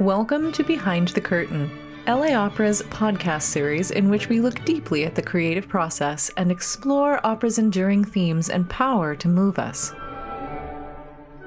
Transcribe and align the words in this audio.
Welcome 0.00 0.52
to 0.52 0.62
Behind 0.62 1.08
the 1.08 1.22
Curtain, 1.22 1.70
LA 2.06 2.34
Opera's 2.34 2.82
podcast 2.82 3.44
series 3.44 3.90
in 3.90 4.10
which 4.10 4.28
we 4.28 4.40
look 4.40 4.62
deeply 4.66 5.06
at 5.06 5.14
the 5.14 5.22
creative 5.22 5.68
process 5.68 6.30
and 6.36 6.50
explore 6.50 7.18
opera's 7.26 7.56
enduring 7.56 8.04
themes 8.04 8.50
and 8.50 8.68
power 8.68 9.16
to 9.16 9.26
move 9.26 9.58
us. 9.58 9.94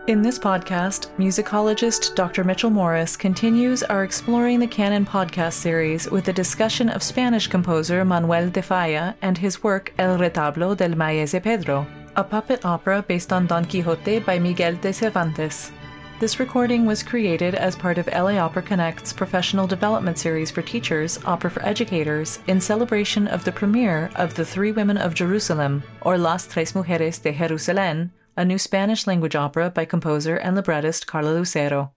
In 0.07 0.23
this 0.23 0.39
podcast, 0.39 1.15
musicologist 1.17 2.15
Dr. 2.15 2.43
Mitchell 2.43 2.71
Morris 2.71 3.15
continues 3.15 3.83
our 3.83 4.03
Exploring 4.03 4.59
the 4.59 4.65
Canon 4.65 5.05
podcast 5.05 5.53
series 5.53 6.09
with 6.09 6.27
a 6.27 6.33
discussion 6.33 6.89
of 6.89 7.03
Spanish 7.03 7.45
composer 7.45 8.03
Manuel 8.03 8.49
de 8.49 8.63
Falla 8.63 9.15
and 9.21 9.37
his 9.37 9.61
work 9.61 9.93
El 9.99 10.17
Retablo 10.17 10.75
del 10.75 10.95
Maese 10.95 11.39
Pedro, 11.39 11.85
a 12.15 12.23
puppet 12.23 12.65
opera 12.65 13.05
based 13.07 13.31
on 13.31 13.45
Don 13.45 13.63
Quixote 13.63 14.17
by 14.17 14.39
Miguel 14.39 14.73
de 14.77 14.91
Cervantes. 14.91 15.71
This 16.19 16.37
recording 16.37 16.85
was 16.85 17.01
created 17.01 17.55
as 17.55 17.77
part 17.77 17.97
of 17.97 18.07
LA 18.07 18.37
Opera 18.37 18.61
Connect's 18.61 19.13
professional 19.13 19.65
development 19.65 20.17
series 20.17 20.51
for 20.51 20.61
teachers, 20.61 21.17
Opera 21.23 21.49
for 21.49 21.65
Educators, 21.65 22.39
in 22.45 22.59
celebration 22.59 23.25
of 23.25 23.45
the 23.45 23.53
premiere 23.53 24.11
of 24.17 24.33
The 24.33 24.43
Three 24.43 24.73
Women 24.73 24.97
of 24.97 25.13
Jerusalem, 25.13 25.81
or 26.01 26.17
Las 26.17 26.45
Tres 26.45 26.73
Mujeres 26.73 27.21
de 27.21 27.31
Jerusalén, 27.31 28.09
a 28.35 28.43
new 28.43 28.57
Spanish 28.57 29.07
language 29.07 29.33
opera 29.33 29.69
by 29.69 29.85
composer 29.85 30.35
and 30.35 30.57
librettist 30.57 31.07
Carla 31.07 31.29
Lucero. 31.29 31.93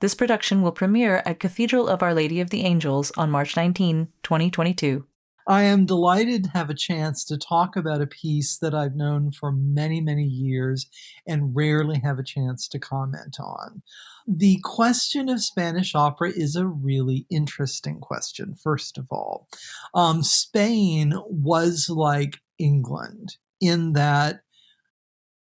This 0.00 0.14
production 0.14 0.62
will 0.62 0.72
premiere 0.72 1.22
at 1.26 1.38
Cathedral 1.38 1.86
of 1.86 2.02
Our 2.02 2.14
Lady 2.14 2.40
of 2.40 2.48
the 2.48 2.62
Angels 2.62 3.12
on 3.18 3.30
March 3.30 3.58
19, 3.58 4.08
2022. 4.22 5.04
I 5.48 5.62
am 5.62 5.86
delighted 5.86 6.44
to 6.44 6.50
have 6.50 6.70
a 6.70 6.74
chance 6.74 7.24
to 7.26 7.38
talk 7.38 7.76
about 7.76 8.02
a 8.02 8.06
piece 8.06 8.58
that 8.58 8.74
I've 8.74 8.96
known 8.96 9.30
for 9.30 9.52
many, 9.52 10.00
many 10.00 10.24
years 10.24 10.86
and 11.26 11.54
rarely 11.54 12.00
have 12.00 12.18
a 12.18 12.24
chance 12.24 12.66
to 12.68 12.80
comment 12.80 13.36
on. 13.38 13.82
The 14.26 14.58
question 14.64 15.28
of 15.28 15.42
Spanish 15.42 15.94
opera 15.94 16.30
is 16.30 16.56
a 16.56 16.66
really 16.66 17.26
interesting 17.30 18.00
question, 18.00 18.54
first 18.54 18.98
of 18.98 19.06
all. 19.10 19.46
Um, 19.94 20.24
Spain 20.24 21.14
was 21.26 21.88
like 21.88 22.40
England 22.58 23.36
in 23.60 23.92
that 23.92 24.40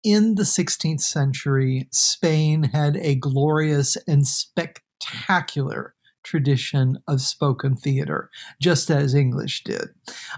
in 0.04 0.34
the 0.34 0.42
16th 0.42 1.00
century, 1.00 1.88
Spain 1.91 2.64
had 2.64 2.98
a 2.98 3.14
glorious 3.14 3.97
and 4.06 4.26
spectacular 4.26 5.94
tradition 6.25 6.98
of 7.06 7.20
spoken 7.20 7.77
theater, 7.77 8.30
just 8.61 8.91
as 8.91 9.14
English 9.14 9.62
did. 9.64 9.89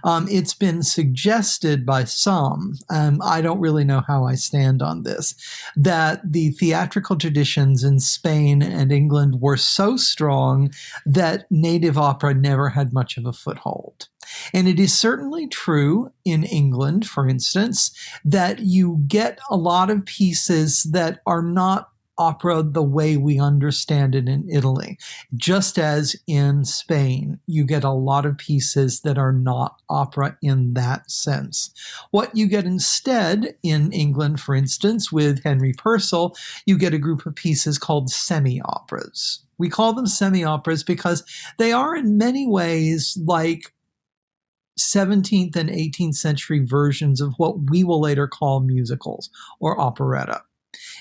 Um, 0.05 0.27
it's 0.31 0.55
been 0.55 0.83
suggested 0.83 1.87
by 1.87 2.05
some, 2.05 2.75
um, 2.91 3.21
I 3.23 3.41
don't 3.41 3.61
really 3.61 3.85
know 3.85 4.03
how 4.07 4.25
I 4.25 4.35
stand 4.35 4.83
on 4.83 5.05
this, 5.05 5.35
that 5.77 6.21
the 6.25 6.51
theatrical 6.51 7.17
traditions 7.17 7.83
in 7.83 8.01
Spain 8.01 8.63
and 8.63 8.93
England 8.93 9.41
were 9.41 9.57
so 9.57 9.97
strong 9.97 10.73
that 11.07 11.47
native 11.51 11.97
opera 11.97 12.35
never 12.35 12.69
had 12.69 12.93
much 12.93 13.17
of 13.17 13.25
a 13.25 13.33
foothold. 13.33 14.09
And 14.53 14.67
it 14.67 14.81
is 14.81 14.93
certainly 14.93 15.47
true 15.47 16.11
in 16.25 16.45
England, 16.45 17.07
for 17.07 17.29
instance, 17.29 17.93
that 18.25 18.59
you 18.59 19.03
get 19.07 19.39
a 19.51 19.57
lot 19.57 19.89
of 19.89 20.05
pieces 20.05 20.83
that 20.85 21.21
are 21.27 21.43
not 21.43 21.91
opera 22.19 22.63
the 22.63 22.83
way 22.83 23.17
we 23.17 23.39
understand 23.39 24.15
it 24.15 24.29
in 24.29 24.49
Italy. 24.51 24.99
Just 25.35 25.79
as 25.79 26.17
in 26.27 26.65
Spain, 26.65 27.39
you 27.47 27.65
get 27.65 27.85
a 27.85 27.91
lot 27.91 28.27
of 28.27 28.39
pieces 28.39 29.01
that 29.01 29.19
are 29.19 29.33
not 29.33 29.81
opera 29.89 30.37
in 30.43 30.75
that 30.75 31.11
sense. 31.11 31.71
What 32.11 32.37
you 32.37 32.47
get 32.47 32.65
instead 32.65 33.57
in 33.63 33.93
England, 33.93 34.41
for 34.41 34.55
instance, 34.55 35.13
with 35.13 35.43
Henry 35.45 35.73
Purcell, 35.73 36.37
you 36.65 36.79
get 36.79 36.95
a 36.95 36.99
group 36.99 37.27
of 37.27 37.35
pieces 37.35 37.79
called 37.79 38.11
semi 38.11 38.61
operas. 38.63 39.41
We 39.59 39.69
call 39.69 39.93
them 39.93 40.07
semi 40.07 40.45
operas 40.45 40.83
because 40.83 41.25
they 41.59 41.73
are 41.73 41.97
in 41.97 42.19
many 42.19 42.47
ways 42.47 43.19
like 43.25 43.73
17th 44.79 45.57
and 45.57 45.71
18th 45.71 46.17
century 46.17 46.65
versions 46.65 47.21
of 47.21 47.35
what 47.39 47.71
we 47.71 47.83
will 47.83 48.01
later 48.01 48.29
call 48.29 48.61
musicals 48.61 49.31
or 49.59 49.81
operetta. 49.81 50.43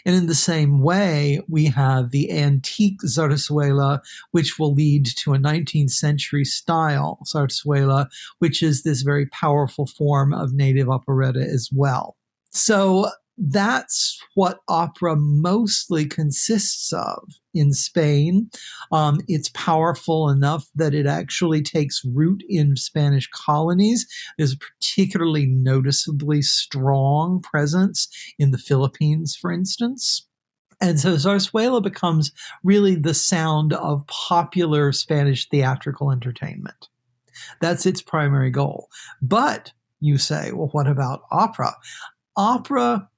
And 0.06 0.16
in 0.16 0.28
the 0.28 0.36
same 0.36 0.82
way, 0.82 1.42
we 1.50 1.66
have 1.66 2.12
the 2.12 2.32
antique 2.32 3.00
zarzuela, 3.04 4.02
which 4.32 4.60
will 4.60 4.74
lead 4.74 5.08
to 5.18 5.34
a 5.34 5.40
19th 5.40 5.92
century 5.92 6.46
style 6.46 7.20
zarzuela, 7.26 8.08
which 8.38 8.62
is 8.62 8.84
this 8.84 9.02
very 9.02 9.26
powerful 9.28 9.88
form 9.88 10.34
of 10.34 10.54
native 10.54 10.90
operetta 10.90 11.42
as 11.42 11.70
well. 11.74 12.16
So 12.52 13.10
that's 13.38 14.20
what 14.36 14.60
opera 14.68 15.16
mostly 15.16 16.06
consists 16.06 16.94
of 16.94 17.34
in 17.54 17.74
Spain. 17.74 18.50
Um, 18.92 19.22
it's 19.28 19.50
powerful 19.50 20.30
enough 20.30 20.68
that 20.76 20.94
it 20.94 21.06
actually 21.06 21.62
takes 21.62 22.04
root 22.06 22.44
in 22.48 22.76
Spanish 22.76 23.28
colonies. 23.30 24.08
There's 24.38 24.54
a 24.54 24.58
particularly 24.58 25.48
noticeably 25.48 26.42
strong 26.42 27.42
presence 27.42 28.08
in 28.40 28.52
the 28.52 28.58
Philippines, 28.58 29.36
for 29.36 29.52
instance. 29.52 30.28
And 30.82 31.00
so 31.00 31.16
zarzuela 31.16 31.82
becomes 31.82 32.32
really 32.64 32.96
the 32.96 33.14
sound 33.14 33.74
of 33.74 34.06
popular 34.08 34.92
Spanish 34.92 35.48
theatrical 35.48 36.12
entertainment. 36.12 36.90
That's 37.62 37.86
its 37.86 38.02
primary 38.02 38.52
goal. 38.52 38.90
But 39.22 39.72
you 40.00 40.18
say, 40.18 40.52
well, 40.52 40.70
what 40.72 40.88
about 40.88 41.22
opera? 41.32 41.76
Opera 42.38 43.10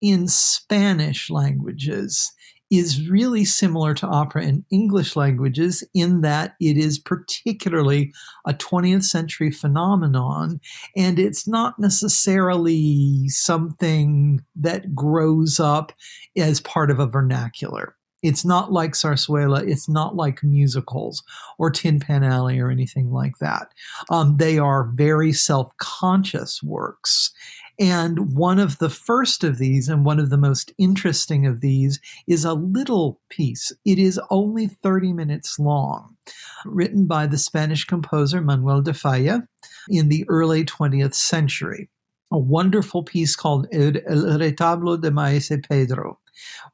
in 0.00 0.28
Spanish 0.28 1.30
languages 1.30 2.32
is 2.70 3.08
really 3.08 3.44
similar 3.44 3.94
to 3.94 4.06
opera 4.06 4.44
in 4.44 4.64
English 4.70 5.14
languages 5.14 5.84
in 5.94 6.22
that 6.22 6.56
it 6.60 6.76
is 6.76 6.98
particularly 6.98 8.12
a 8.46 8.52
20th 8.52 9.04
century 9.04 9.50
phenomenon 9.50 10.60
and 10.96 11.18
it's 11.18 11.46
not 11.46 11.78
necessarily 11.78 13.28
something 13.28 14.44
that 14.56 14.94
grows 14.94 15.60
up 15.60 15.92
as 16.36 16.60
part 16.60 16.90
of 16.90 16.98
a 16.98 17.06
vernacular. 17.06 17.94
It's 18.22 18.44
not 18.44 18.72
like 18.72 18.92
Zarzuela. 18.92 19.68
It's 19.68 19.88
not 19.88 20.16
like 20.16 20.42
musicals 20.42 21.22
or 21.58 21.70
Tin 21.70 22.00
Pan 22.00 22.24
Alley 22.24 22.58
or 22.58 22.70
anything 22.70 23.12
like 23.12 23.38
that. 23.38 23.68
Um, 24.10 24.38
they 24.38 24.58
are 24.58 24.90
very 24.94 25.32
self 25.32 25.70
conscious 25.76 26.60
works. 26.62 27.30
And 27.78 28.34
one 28.34 28.58
of 28.58 28.78
the 28.78 28.88
first 28.88 29.44
of 29.44 29.58
these, 29.58 29.88
and 29.88 30.04
one 30.04 30.18
of 30.18 30.30
the 30.30 30.38
most 30.38 30.72
interesting 30.78 31.46
of 31.46 31.60
these, 31.60 32.00
is 32.26 32.44
a 32.44 32.54
little 32.54 33.20
piece. 33.28 33.70
It 33.84 33.98
is 33.98 34.20
only 34.30 34.66
30 34.66 35.12
minutes 35.12 35.58
long, 35.58 36.16
written 36.64 37.06
by 37.06 37.26
the 37.26 37.36
Spanish 37.36 37.84
composer 37.84 38.40
Manuel 38.40 38.80
de 38.80 38.94
Falla 38.94 39.46
in 39.90 40.08
the 40.08 40.24
early 40.28 40.64
20th 40.64 41.14
century. 41.14 41.90
A 42.32 42.38
wonderful 42.38 43.02
piece 43.02 43.36
called 43.36 43.68
El 43.72 43.92
Retablo 43.92 45.00
de 45.00 45.10
Maese 45.10 45.52
Pedro, 45.68 46.18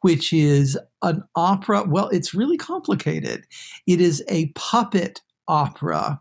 which 0.00 0.32
is 0.32 0.78
an 1.02 1.24
opera. 1.34 1.84
Well, 1.86 2.08
it's 2.08 2.32
really 2.32 2.56
complicated. 2.56 3.44
It 3.86 4.00
is 4.00 4.22
a 4.28 4.46
puppet 4.54 5.20
opera 5.48 6.20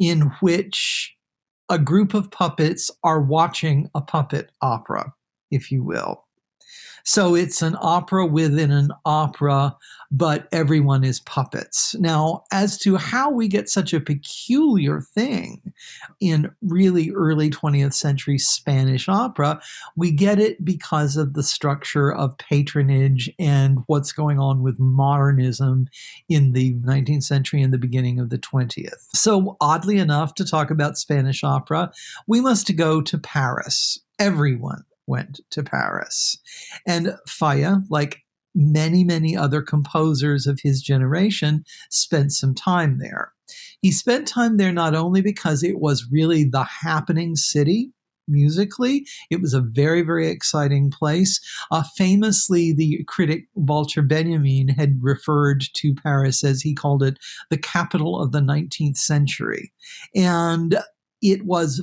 in 0.00 0.32
which 0.40 1.14
a 1.68 1.78
group 1.78 2.14
of 2.14 2.30
puppets 2.30 2.90
are 3.02 3.20
watching 3.20 3.88
a 3.94 4.00
puppet 4.00 4.50
opera, 4.60 5.12
if 5.50 5.70
you 5.70 5.82
will. 5.82 6.24
So 7.04 7.34
it's 7.34 7.62
an 7.62 7.76
opera 7.80 8.26
within 8.26 8.70
an 8.70 8.90
opera, 9.04 9.76
but 10.10 10.46
everyone 10.52 11.04
is 11.04 11.20
puppets. 11.20 11.94
Now, 11.98 12.44
as 12.52 12.78
to 12.78 12.96
how 12.96 13.30
we 13.30 13.48
get 13.48 13.68
such 13.68 13.92
a 13.92 14.00
peculiar 14.00 15.00
thing 15.00 15.72
in 16.20 16.50
really 16.60 17.10
early 17.10 17.50
20th 17.50 17.94
century 17.94 18.38
Spanish 18.38 19.08
opera, 19.08 19.60
we 19.96 20.12
get 20.12 20.38
it 20.38 20.64
because 20.64 21.16
of 21.16 21.34
the 21.34 21.42
structure 21.42 22.12
of 22.12 22.36
patronage 22.38 23.30
and 23.38 23.80
what's 23.86 24.12
going 24.12 24.38
on 24.38 24.62
with 24.62 24.78
modernism 24.78 25.88
in 26.28 26.52
the 26.52 26.74
19th 26.74 27.24
century 27.24 27.62
and 27.62 27.72
the 27.72 27.78
beginning 27.78 28.20
of 28.20 28.30
the 28.30 28.38
20th. 28.38 29.08
So, 29.14 29.56
oddly 29.60 29.98
enough, 29.98 30.34
to 30.34 30.44
talk 30.44 30.70
about 30.70 30.98
Spanish 30.98 31.42
opera, 31.42 31.90
we 32.26 32.40
must 32.40 32.74
go 32.76 33.00
to 33.00 33.18
Paris. 33.18 33.98
Everyone 34.18 34.84
went 35.12 35.40
to 35.50 35.62
Paris. 35.62 36.38
And 36.86 37.14
Falla, 37.28 37.82
like 37.90 38.22
many, 38.54 39.04
many 39.04 39.36
other 39.36 39.60
composers 39.60 40.46
of 40.46 40.60
his 40.62 40.80
generation, 40.80 41.64
spent 41.90 42.32
some 42.32 42.54
time 42.54 42.98
there. 42.98 43.32
He 43.82 43.92
spent 43.92 44.26
time 44.26 44.56
there 44.56 44.72
not 44.72 44.94
only 44.94 45.20
because 45.20 45.62
it 45.62 45.78
was 45.80 46.08
really 46.10 46.44
the 46.44 46.64
happening 46.64 47.36
city 47.36 47.92
musically. 48.28 49.04
It 49.30 49.42
was 49.42 49.52
a 49.52 49.60
very, 49.60 50.00
very 50.02 50.28
exciting 50.28 50.90
place. 50.90 51.40
Uh, 51.70 51.82
famously, 51.96 52.72
the 52.72 53.04
critic 53.06 53.44
Walter 53.54 54.00
Benjamin 54.00 54.68
had 54.68 54.98
referred 55.02 55.64
to 55.74 55.94
Paris 55.94 56.42
as 56.42 56.62
he 56.62 56.74
called 56.74 57.02
it 57.02 57.18
the 57.50 57.58
capital 57.58 58.22
of 58.22 58.32
the 58.32 58.40
19th 58.40 58.96
century. 58.96 59.72
And 60.14 60.78
it 61.22 61.44
was 61.44 61.80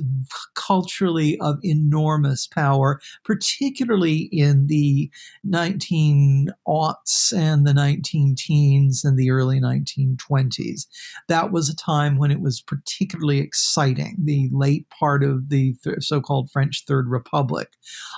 culturally 0.54 1.40
of 1.40 1.58
enormous 1.64 2.46
power, 2.46 3.00
particularly 3.24 4.28
in 4.32 4.66
the 4.66 5.10
19 5.44 6.50
aughts 6.68 7.36
and 7.36 7.66
the 7.66 7.74
19 7.74 8.36
teens 8.36 9.04
and 9.04 9.18
the 9.18 9.30
early 9.30 9.58
1920s. 9.58 10.86
That 11.28 11.50
was 11.50 11.68
a 11.68 11.76
time 11.76 12.18
when 12.18 12.30
it 12.30 12.40
was 12.40 12.60
particularly 12.60 13.38
exciting, 13.38 14.16
the 14.22 14.50
late 14.52 14.88
part 14.90 15.24
of 15.24 15.48
the 15.48 15.74
so 15.98 16.20
called 16.20 16.50
French 16.50 16.84
Third 16.86 17.08
Republic. 17.08 17.70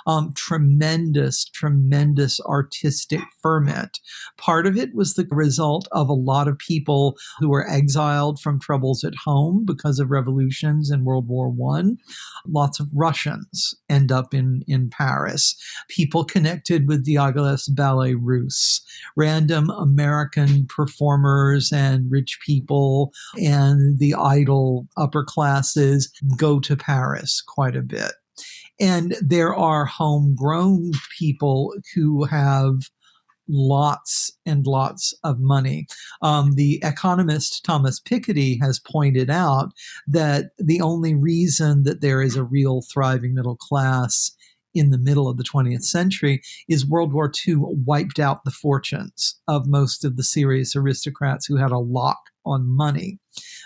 Um, 0.05 0.33
tremendous, 0.35 1.45
tremendous 1.45 2.39
artistic 2.41 3.21
ferment. 3.41 3.99
Part 4.37 4.67
of 4.67 4.77
it 4.77 4.93
was 4.93 5.13
the 5.13 5.27
result 5.31 5.87
of 5.91 6.09
a 6.09 6.13
lot 6.13 6.47
of 6.47 6.57
people 6.57 7.17
who 7.39 7.49
were 7.49 7.69
exiled 7.69 8.39
from 8.41 8.59
troubles 8.59 9.03
at 9.03 9.15
home 9.15 9.63
because 9.65 9.99
of 9.99 10.11
revolutions 10.11 10.91
in 10.91 11.05
World 11.13 11.27
War 11.27 11.49
One. 11.49 11.97
Lots 12.47 12.79
of 12.79 12.87
Russians 12.91 13.75
end 13.87 14.11
up 14.11 14.33
in, 14.33 14.63
in 14.67 14.89
Paris. 14.89 15.55
People 15.89 16.25
connected 16.25 16.87
with 16.87 17.05
Diaghilev's 17.05 17.67
Ballets 17.67 18.15
Russes, 18.19 18.81
random 19.15 19.69
American 19.69 20.65
performers 20.65 21.71
and 21.71 22.09
rich 22.09 22.39
people 22.43 23.13
and 23.39 23.99
the 23.99 24.15
idle 24.15 24.87
upper 24.97 25.23
classes 25.23 26.11
go 26.35 26.59
to 26.59 26.75
Paris 26.75 27.43
quite 27.45 27.75
a 27.75 27.81
bit. 27.81 28.13
And 28.79 29.15
there 29.21 29.53
are 29.55 29.85
homegrown 29.85 30.93
people 31.17 31.73
who 31.93 32.23
have 32.23 32.89
lots 33.47 34.31
and 34.45 34.65
lots 34.65 35.13
of 35.23 35.39
money. 35.39 35.87
Um, 36.21 36.53
the 36.53 36.79
economist 36.83 37.63
Thomas 37.63 37.99
Piketty 37.99 38.59
has 38.61 38.79
pointed 38.79 39.29
out 39.29 39.71
that 40.07 40.51
the 40.57 40.81
only 40.81 41.15
reason 41.15 41.83
that 41.83 42.01
there 42.01 42.21
is 42.21 42.35
a 42.35 42.43
real 42.43 42.81
thriving 42.93 43.33
middle 43.33 43.57
class 43.57 44.31
in 44.73 44.89
the 44.89 44.97
middle 44.97 45.27
of 45.27 45.37
the 45.37 45.43
20th 45.43 45.83
century 45.83 46.41
is 46.67 46.85
World 46.85 47.13
War 47.13 47.31
II 47.47 47.57
wiped 47.59 48.19
out 48.19 48.43
the 48.43 48.51
fortunes 48.51 49.39
of 49.47 49.67
most 49.67 50.03
of 50.03 50.17
the 50.17 50.23
serious 50.23 50.75
aristocrats 50.75 51.45
who 51.45 51.57
had 51.57 51.71
a 51.71 51.77
lock 51.77 52.29
on 52.45 52.67
money 52.67 53.19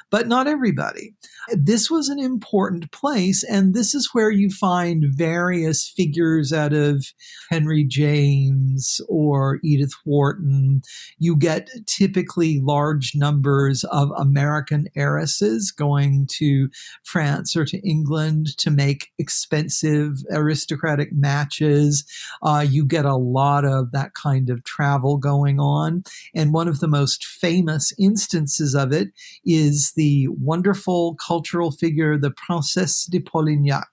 but 0.09 0.27
not 0.27 0.47
everybody. 0.47 1.13
This 1.50 1.89
was 1.89 2.09
an 2.09 2.19
important 2.19 2.91
place, 2.91 3.44
and 3.44 3.74
this 3.74 3.94
is 3.94 4.09
where 4.13 4.29
you 4.29 4.50
find 4.50 5.06
various 5.09 5.88
figures 5.88 6.53
out 6.53 6.74
of 6.74 7.06
Henry 7.50 7.83
James 7.83 9.01
or 9.09 9.59
Edith 9.63 9.94
Wharton. 10.06 10.81
You 11.18 11.35
get 11.35 11.69
typically 11.85 12.59
large 12.62 13.13
numbers 13.15 13.83
of 13.85 14.12
American 14.18 14.88
heiresses 14.95 15.71
going 15.71 16.27
to 16.38 16.69
France 17.03 17.56
or 17.56 17.65
to 17.65 17.77
England 17.88 18.57
to 18.57 18.71
make 18.71 19.12
expensive 19.18 20.18
aristocratic 20.31 21.13
matches. 21.13 22.06
Uh, 22.41 22.65
you 22.68 22.85
get 22.85 23.06
a 23.06 23.15
lot 23.15 23.65
of 23.65 23.91
that 23.91 24.13
kind 24.13 24.50
of 24.50 24.63
travel 24.63 25.18
going 25.18 25.59
on. 25.59 26.03
And 26.35 26.53
one 26.53 26.68
of 26.68 26.79
the 26.79 26.88
most 26.88 27.25
famous 27.25 27.94
instances 27.97 28.67
of 28.75 28.92
it 28.92 29.10
is 29.46 29.94
the 29.96 30.28
wonderful 30.30 31.16
cultural 31.16 31.72
figure, 31.72 32.18
the 32.18 32.31
Princesse 32.31 33.06
de 33.06 33.19
Polignac. 33.19 33.88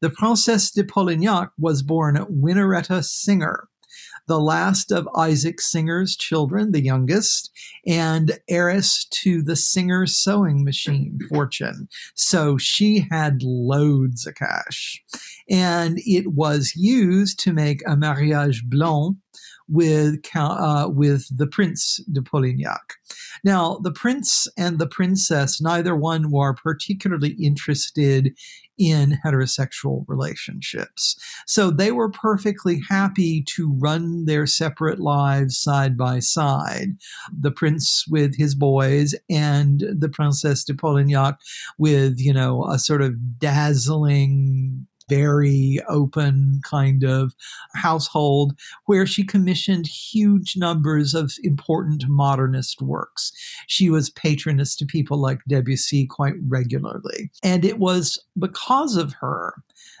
The 0.00 0.10
Princesse 0.10 0.70
de 0.70 0.82
Polignac 0.82 1.50
was 1.58 1.82
born 1.82 2.16
Winnaretta 2.28 3.04
Singer, 3.04 3.68
the 4.26 4.40
last 4.40 4.90
of 4.90 5.08
Isaac 5.16 5.60
Singer's 5.60 6.16
children, 6.16 6.72
the 6.72 6.82
youngest, 6.82 7.50
and 7.86 8.38
heiress 8.48 9.04
to 9.22 9.42
the 9.42 9.56
Singer 9.56 10.06
sewing 10.06 10.64
machine 10.64 11.18
fortune. 11.28 11.88
So 12.14 12.58
she 12.58 13.06
had 13.10 13.42
loads 13.42 14.26
of 14.26 14.34
cash. 14.34 15.02
And 15.48 15.98
it 16.04 16.28
was 16.28 16.74
used 16.76 17.38
to 17.40 17.52
make 17.52 17.82
a 17.86 17.96
mariage 17.96 18.64
blanc 18.64 19.16
with 19.68 20.16
uh, 20.34 20.88
with 20.88 21.26
the 21.36 21.46
Prince 21.46 22.00
de 22.10 22.20
Polignac. 22.20 22.96
Now, 23.44 23.78
the 23.82 23.92
prince 23.92 24.46
and 24.56 24.78
the 24.78 24.86
princess, 24.86 25.60
neither 25.60 25.96
one 25.96 26.30
were 26.30 26.54
particularly 26.54 27.30
interested 27.30 28.34
in 28.78 29.18
heterosexual 29.24 30.04
relationships. 30.08 31.16
So 31.46 31.70
they 31.70 31.92
were 31.92 32.10
perfectly 32.10 32.80
happy 32.88 33.42
to 33.54 33.72
run 33.78 34.24
their 34.24 34.46
separate 34.46 34.98
lives 34.98 35.58
side 35.58 35.96
by 35.96 36.20
side. 36.20 36.96
The 37.38 37.50
prince 37.50 38.04
with 38.08 38.36
his 38.36 38.54
boys 38.54 39.14
and 39.30 39.84
the 39.98 40.08
Princesse 40.08 40.64
de 40.64 40.74
Polignac 40.74 41.36
with, 41.78 42.18
you 42.18 42.32
know, 42.32 42.64
a 42.64 42.78
sort 42.78 43.02
of 43.02 43.38
dazzling 43.38 44.86
very 45.08 45.78
open 45.88 46.60
kind 46.64 47.04
of 47.04 47.34
household 47.74 48.58
where 48.86 49.06
she 49.06 49.24
commissioned 49.24 49.86
huge 49.86 50.56
numbers 50.56 51.14
of 51.14 51.32
important 51.42 52.08
modernist 52.08 52.82
works. 52.82 53.32
She 53.66 53.90
was 53.90 54.10
patroness 54.10 54.76
to 54.76 54.86
people 54.86 55.18
like 55.18 55.40
Debussy 55.48 56.06
quite 56.06 56.34
regularly. 56.46 57.30
And 57.42 57.64
it 57.64 57.78
was 57.78 58.22
because 58.38 58.96
of 58.96 59.14
her 59.14 59.54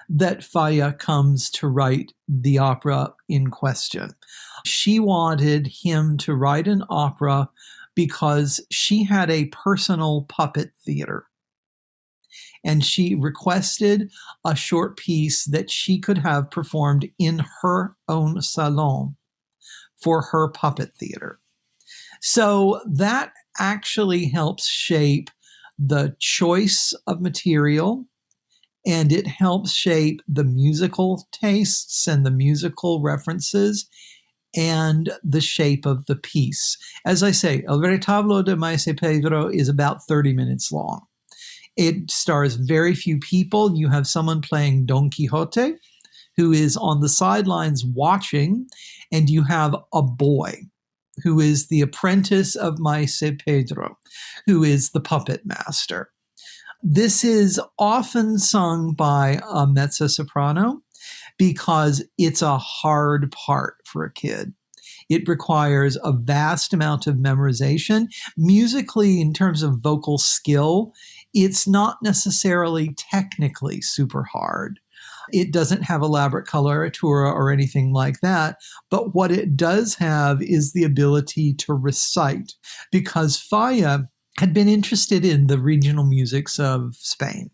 that 0.08 0.44
Falla 0.44 0.92
comes 0.92 1.50
to 1.50 1.68
write 1.68 2.12
the 2.28 2.58
opera 2.58 3.12
in 3.28 3.50
question. 3.50 4.10
She 4.64 4.98
wanted 4.98 5.66
him 5.66 6.16
to 6.18 6.34
write 6.34 6.68
an 6.68 6.84
opera 6.90 7.48
because 7.94 8.60
she 8.70 9.04
had 9.04 9.30
a 9.30 9.46
personal 9.46 10.22
puppet 10.28 10.72
theater 10.84 11.26
and 12.64 12.84
she 12.84 13.14
requested 13.14 14.10
a 14.44 14.54
short 14.54 14.96
piece 14.96 15.44
that 15.46 15.70
she 15.70 15.98
could 15.98 16.18
have 16.18 16.50
performed 16.50 17.08
in 17.18 17.44
her 17.60 17.96
own 18.08 18.40
salon 18.40 19.16
for 20.02 20.22
her 20.22 20.48
puppet 20.48 20.96
theater. 20.96 21.38
So 22.20 22.80
that 22.86 23.32
actually 23.58 24.26
helps 24.26 24.68
shape 24.68 25.30
the 25.78 26.14
choice 26.18 26.94
of 27.06 27.20
material 27.20 28.06
and 28.86 29.12
it 29.12 29.26
helps 29.26 29.72
shape 29.72 30.20
the 30.28 30.44
musical 30.44 31.26
tastes 31.30 32.06
and 32.06 32.26
the 32.26 32.30
musical 32.30 33.00
references 33.00 33.88
and 34.54 35.10
the 35.22 35.40
shape 35.40 35.86
of 35.86 36.06
the 36.06 36.16
piece. 36.16 36.76
As 37.06 37.22
I 37.22 37.30
say, 37.30 37.64
El 37.68 37.80
Retablo 37.80 38.44
de 38.44 38.56
Maese 38.56 38.92
Pedro 38.96 39.48
is 39.48 39.68
about 39.68 40.04
30 40.04 40.34
minutes 40.34 40.70
long. 40.70 41.06
It 41.76 42.10
stars 42.10 42.56
very 42.56 42.94
few 42.94 43.18
people. 43.18 43.76
You 43.76 43.88
have 43.88 44.06
someone 44.06 44.40
playing 44.40 44.86
Don 44.86 45.10
Quixote 45.10 45.76
who 46.36 46.52
is 46.52 46.76
on 46.76 47.00
the 47.00 47.08
sidelines 47.08 47.84
watching, 47.84 48.66
and 49.10 49.28
you 49.28 49.42
have 49.44 49.76
a 49.92 50.02
boy 50.02 50.54
who 51.22 51.40
is 51.40 51.68
the 51.68 51.80
apprentice 51.80 52.56
of 52.56 52.78
Maese 52.78 53.22
Pedro, 53.44 53.98
who 54.46 54.64
is 54.64 54.90
the 54.90 55.00
puppet 55.00 55.44
master. 55.44 56.10
This 56.82 57.22
is 57.22 57.60
often 57.78 58.38
sung 58.38 58.94
by 58.94 59.40
a 59.48 59.66
mezzo 59.66 60.06
soprano 60.06 60.82
because 61.38 62.02
it's 62.18 62.42
a 62.42 62.58
hard 62.58 63.30
part 63.32 63.76
for 63.84 64.04
a 64.04 64.12
kid. 64.12 64.54
It 65.08 65.28
requires 65.28 65.98
a 66.02 66.12
vast 66.12 66.72
amount 66.72 67.06
of 67.06 67.16
memorization. 67.16 68.06
Musically, 68.36 69.20
in 69.20 69.32
terms 69.32 69.62
of 69.62 69.80
vocal 69.80 70.16
skill, 70.16 70.92
it's 71.34 71.66
not 71.66 71.98
necessarily 72.02 72.94
technically 72.96 73.80
super 73.80 74.24
hard. 74.24 74.78
It 75.32 75.52
doesn't 75.52 75.82
have 75.82 76.02
elaborate 76.02 76.46
coloratura 76.46 77.32
or 77.32 77.50
anything 77.50 77.92
like 77.92 78.20
that. 78.20 78.56
But 78.90 79.14
what 79.14 79.30
it 79.30 79.56
does 79.56 79.94
have 79.94 80.42
is 80.42 80.72
the 80.72 80.84
ability 80.84 81.54
to 81.54 81.74
recite 81.74 82.52
because 82.90 83.38
Falla 83.38 84.08
had 84.38 84.54
been 84.54 84.68
interested 84.68 85.24
in 85.24 85.46
the 85.46 85.58
regional 85.58 86.04
musics 86.04 86.58
of 86.58 86.94
Spain 86.96 87.50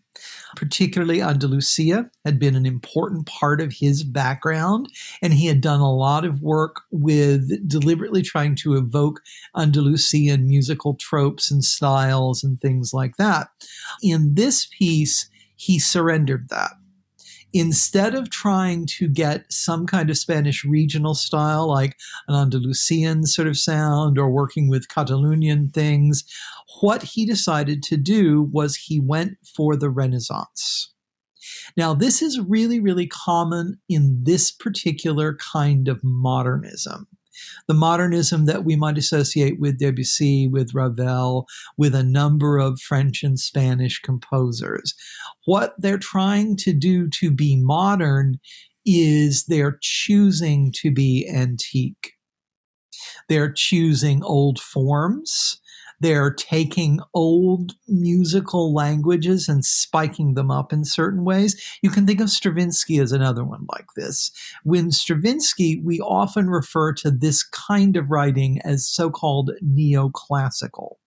particularly 0.55 1.21
Andalusia, 1.21 2.09
had 2.25 2.39
been 2.39 2.55
an 2.55 2.65
important 2.65 3.25
part 3.25 3.61
of 3.61 3.73
his 3.73 4.03
background. 4.03 4.87
And 5.21 5.33
he 5.33 5.47
had 5.47 5.61
done 5.61 5.79
a 5.79 5.93
lot 5.93 6.25
of 6.25 6.41
work 6.41 6.81
with 6.91 7.67
deliberately 7.67 8.21
trying 8.21 8.55
to 8.57 8.75
evoke 8.75 9.21
Andalusian 9.55 10.47
musical 10.47 10.95
tropes 10.95 11.51
and 11.51 11.63
styles 11.63 12.43
and 12.43 12.59
things 12.59 12.93
like 12.93 13.17
that. 13.17 13.49
In 14.01 14.35
this 14.35 14.67
piece, 14.77 15.29
he 15.55 15.79
surrendered 15.79 16.49
that 16.49 16.71
instead 17.53 18.13
of 18.15 18.29
trying 18.29 18.85
to 18.85 19.07
get 19.07 19.51
some 19.51 19.87
kind 19.87 20.09
of 20.09 20.17
Spanish 20.17 20.63
regional 20.63 21.15
style, 21.15 21.67
like 21.67 21.95
an 22.27 22.35
Andalusian 22.35 23.25
sort 23.25 23.47
of 23.47 23.57
sound 23.57 24.17
or 24.19 24.29
working 24.29 24.69
with 24.69 24.87
Catalonian 24.87 25.69
things, 25.69 26.23
what 26.81 27.01
he 27.01 27.25
decided 27.25 27.81
to 27.83 27.97
do 27.97 28.43
was 28.51 28.75
he 28.75 28.99
went 28.99 29.37
for 29.55 29.75
the 29.75 29.89
Renaissance. 29.89 30.93
Now, 31.75 31.93
this 31.93 32.21
is 32.21 32.39
really, 32.39 32.79
really 32.79 33.07
common 33.07 33.79
in 33.89 34.23
this 34.23 34.51
particular 34.51 35.35
kind 35.35 35.87
of 35.87 36.03
modernism. 36.03 37.07
the 37.67 37.73
modernism 37.73 38.45
that 38.45 38.65
we 38.65 38.75
might 38.75 38.97
associate 38.97 39.59
with 39.59 39.79
Debussy, 39.79 40.47
with 40.47 40.73
Ravel, 40.73 41.47
with 41.77 41.95
a 41.95 42.03
number 42.03 42.57
of 42.57 42.79
French 42.79 43.23
and 43.23 43.39
Spanish 43.39 43.99
composers. 43.99 44.93
What 45.49 45.73
they're 45.79 45.97
trying 45.97 46.57
to 46.57 46.73
do 46.73 47.09
to 47.09 47.31
be 47.31 47.55
modern 47.55 48.37
is 48.85 49.45
they're 49.45 49.79
choosing 49.81 50.71
to 50.73 50.91
be 50.91 51.27
antique. 51.27 52.11
They're 53.29 53.51
choosing 53.51 54.23
old 54.23 54.59
forms. 54.59 55.59
They're 55.99 56.31
taking 56.31 56.99
old 57.15 57.71
musical 57.87 58.75
languages 58.75 59.49
and 59.49 59.65
spiking 59.65 60.35
them 60.35 60.51
up 60.51 60.71
in 60.71 60.85
certain 60.85 61.25
ways. 61.25 61.59
You 61.81 61.89
can 61.89 62.05
think 62.05 62.21
of 62.21 62.29
Stravinsky 62.29 62.99
as 62.99 63.11
another 63.11 63.43
one 63.43 63.65
like 63.71 63.87
this. 63.95 64.29
When 64.63 64.91
Stravinsky, 64.91 65.81
we 65.83 65.99
often 65.99 66.51
refer 66.51 66.93
to 66.93 67.09
this 67.09 67.41
kind 67.41 67.97
of 67.97 68.11
writing 68.11 68.61
as 68.63 68.87
so 68.87 69.09
called 69.09 69.49
neoclassical. 69.65 70.97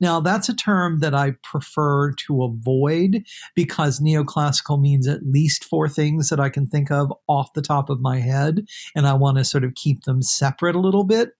Now, 0.00 0.20
that's 0.20 0.48
a 0.48 0.54
term 0.54 1.00
that 1.00 1.14
I 1.14 1.32
prefer 1.42 2.12
to 2.12 2.42
avoid 2.42 3.24
because 3.54 4.00
neoclassical 4.00 4.80
means 4.80 5.06
at 5.06 5.26
least 5.26 5.64
four 5.64 5.88
things 5.88 6.28
that 6.28 6.40
I 6.40 6.48
can 6.48 6.66
think 6.66 6.90
of 6.90 7.12
off 7.28 7.52
the 7.54 7.62
top 7.62 7.90
of 7.90 8.00
my 8.00 8.18
head, 8.18 8.66
and 8.94 9.06
I 9.06 9.14
want 9.14 9.38
to 9.38 9.44
sort 9.44 9.64
of 9.64 9.74
keep 9.74 10.04
them 10.04 10.22
separate 10.22 10.76
a 10.76 10.80
little 10.80 11.04
bit. 11.04 11.30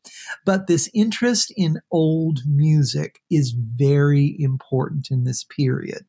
But 0.45 0.67
this 0.67 0.89
interest 0.95 1.53
in 1.57 1.81
old 1.91 2.41
music 2.47 3.21
is 3.31 3.55
very 3.57 4.37
important 4.39 5.11
in 5.11 5.25
this 5.25 5.45
period. 5.45 6.05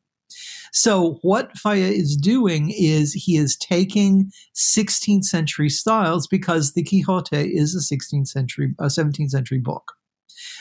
So, 0.72 1.18
what 1.22 1.56
Falla 1.56 1.76
is 1.76 2.16
doing 2.16 2.70
is 2.70 3.12
he 3.12 3.36
is 3.36 3.56
taking 3.56 4.30
16th 4.54 5.24
century 5.24 5.70
styles 5.70 6.26
because 6.26 6.72
the 6.72 6.82
Quixote 6.82 7.56
is 7.56 7.74
a 7.74 7.94
16th 7.94 8.28
century, 8.28 8.74
a 8.78 8.86
17th 8.86 9.30
century 9.30 9.58
book. 9.58 9.95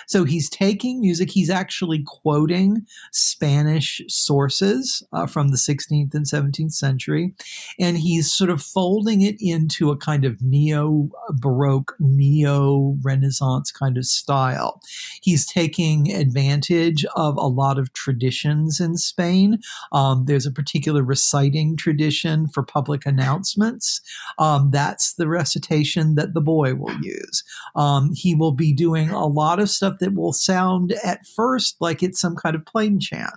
So 0.08 0.24
he's 0.24 0.50
taking 0.50 1.02
music, 1.02 1.32
he's 1.32 1.50
actually 1.50 2.04
quoting 2.06 2.86
Spanish 3.12 4.02
sources 4.08 5.04
uh, 5.14 5.28
from 5.28 5.50
the 5.50 5.58
16th 5.58 6.14
and 6.14 6.26
17th 6.26 6.74
century, 6.74 7.34
and 7.80 7.98
he's 7.98 8.34
sort 8.34 8.50
of 8.50 8.62
folding 8.62 9.22
it 9.22 9.36
into 9.40 9.92
a 9.92 9.98
kind 9.98 10.26
of 10.26 10.42
neo 10.42 11.10
Baroque, 11.34 11.96
neo 12.00 12.98
Renaissance 13.02 13.72
kind 13.72 13.98
of 13.98 14.06
style. 14.06 14.82
He's 15.22 15.46
taking 15.46 16.14
advantage 16.14 17.06
of 17.16 17.38
a 17.38 17.48
lot 17.48 17.78
of 17.80 17.94
traditions 17.94 18.80
in 18.80 18.98
Spain. 18.98 19.60
Um, 19.92 20.26
there's 20.26 20.46
a 20.46 20.52
particular 20.52 21.04
reciting 21.04 21.76
tradition 21.76 22.48
for 22.48 22.64
public 22.64 23.06
announcements. 23.06 24.02
Um, 24.38 24.72
that's 24.72 25.14
the 25.14 25.28
recitation 25.28 26.16
that 26.16 26.34
the 26.34 26.42
boy 26.42 26.76
will 26.76 26.96
use. 27.02 27.44
Um, 27.76 28.12
he 28.14 28.36
will 28.36 28.52
be 28.52 28.74
doing 28.74 29.10
a 29.10 29.26
lot 29.26 29.60
of 29.60 29.65
stuff 29.66 30.00
that 30.00 30.14
will 30.14 30.34
sound 30.34 30.94
at 31.04 31.26
first 31.36 31.78
like 31.80 32.04
it's 32.04 32.20
some 32.20 32.36
kind 32.36 32.56
of 32.56 32.66
plain 32.66 33.00
chant. 33.00 33.34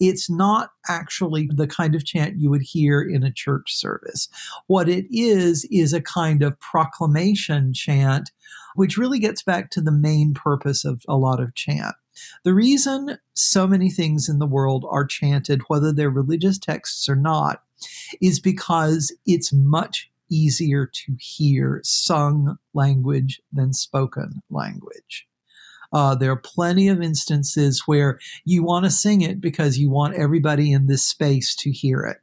It's 0.00 0.28
not 0.28 0.70
actually 0.88 1.48
the 1.54 1.66
kind 1.66 1.94
of 1.94 2.04
chant 2.04 2.38
you 2.38 2.50
would 2.50 2.62
hear 2.62 3.00
in 3.00 3.22
a 3.22 3.32
church 3.32 3.74
service. 3.74 4.28
What 4.66 4.88
it 4.88 5.06
is, 5.10 5.66
is 5.70 5.92
a 5.92 6.00
kind 6.00 6.42
of 6.42 6.58
proclamation 6.60 7.72
chant, 7.72 8.30
which 8.74 8.98
really 8.98 9.18
gets 9.18 9.42
back 9.42 9.70
to 9.70 9.80
the 9.80 9.92
main 9.92 10.34
purpose 10.34 10.84
of 10.84 11.02
a 11.08 11.16
lot 11.16 11.40
of 11.40 11.54
chant. 11.54 11.94
The 12.44 12.54
reason 12.54 13.18
so 13.34 13.66
many 13.66 13.90
things 13.90 14.28
in 14.28 14.38
the 14.38 14.46
world 14.46 14.84
are 14.88 15.06
chanted, 15.06 15.62
whether 15.68 15.92
they're 15.92 16.10
religious 16.10 16.58
texts 16.58 17.08
or 17.08 17.16
not, 17.16 17.62
is 18.20 18.40
because 18.40 19.12
it's 19.26 19.52
much 19.52 20.10
easier 20.30 20.86
to 20.86 21.16
hear 21.18 21.80
sung 21.84 22.56
language 22.72 23.40
than 23.52 23.72
spoken 23.72 24.42
language. 24.50 25.26
Uh, 25.94 26.14
there 26.14 26.32
are 26.32 26.36
plenty 26.36 26.88
of 26.88 27.00
instances 27.00 27.84
where 27.86 28.18
you 28.44 28.64
want 28.64 28.84
to 28.84 28.90
sing 28.90 29.22
it 29.22 29.40
because 29.40 29.78
you 29.78 29.88
want 29.88 30.14
everybody 30.14 30.72
in 30.72 30.86
this 30.86 31.06
space 31.06 31.54
to 31.54 31.70
hear 31.70 32.00
it. 32.00 32.18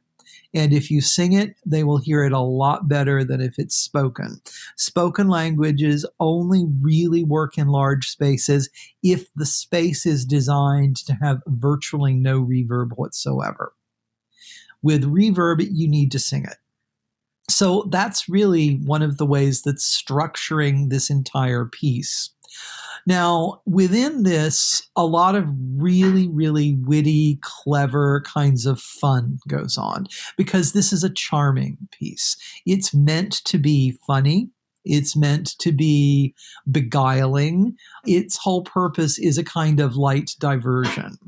And 0.54 0.74
if 0.74 0.90
you 0.90 1.00
sing 1.00 1.32
it, 1.32 1.56
they 1.64 1.82
will 1.82 1.96
hear 1.96 2.24
it 2.24 2.32
a 2.32 2.38
lot 2.38 2.86
better 2.86 3.24
than 3.24 3.40
if 3.40 3.58
it's 3.58 3.74
spoken. 3.74 4.40
Spoken 4.76 5.28
languages 5.28 6.04
only 6.20 6.66
really 6.82 7.24
work 7.24 7.56
in 7.56 7.68
large 7.68 8.08
spaces 8.08 8.68
if 9.02 9.32
the 9.34 9.46
space 9.46 10.04
is 10.04 10.26
designed 10.26 10.96
to 11.06 11.14
have 11.14 11.40
virtually 11.46 12.12
no 12.12 12.42
reverb 12.42 12.90
whatsoever. 12.96 13.72
With 14.82 15.04
reverb, 15.04 15.66
you 15.70 15.88
need 15.88 16.12
to 16.12 16.18
sing 16.18 16.44
it. 16.44 16.56
So 17.48 17.88
that's 17.90 18.28
really 18.28 18.76
one 18.84 19.02
of 19.02 19.16
the 19.16 19.26
ways 19.26 19.62
that's 19.62 20.02
structuring 20.02 20.90
this 20.90 21.08
entire 21.08 21.64
piece. 21.64 22.30
Now, 23.06 23.62
within 23.66 24.22
this, 24.22 24.88
a 24.94 25.04
lot 25.04 25.34
of 25.34 25.48
really, 25.76 26.28
really 26.28 26.74
witty, 26.74 27.38
clever 27.42 28.20
kinds 28.20 28.64
of 28.64 28.80
fun 28.80 29.38
goes 29.48 29.76
on 29.76 30.06
because 30.36 30.72
this 30.72 30.92
is 30.92 31.02
a 31.02 31.10
charming 31.10 31.78
piece. 31.90 32.36
It's 32.64 32.94
meant 32.94 33.32
to 33.46 33.58
be 33.58 33.98
funny. 34.06 34.50
It's 34.84 35.16
meant 35.16 35.58
to 35.58 35.72
be 35.72 36.34
beguiling. 36.70 37.76
Its 38.06 38.36
whole 38.36 38.62
purpose 38.62 39.18
is 39.18 39.38
a 39.38 39.44
kind 39.44 39.80
of 39.80 39.96
light 39.96 40.32
diversion. 40.38 41.18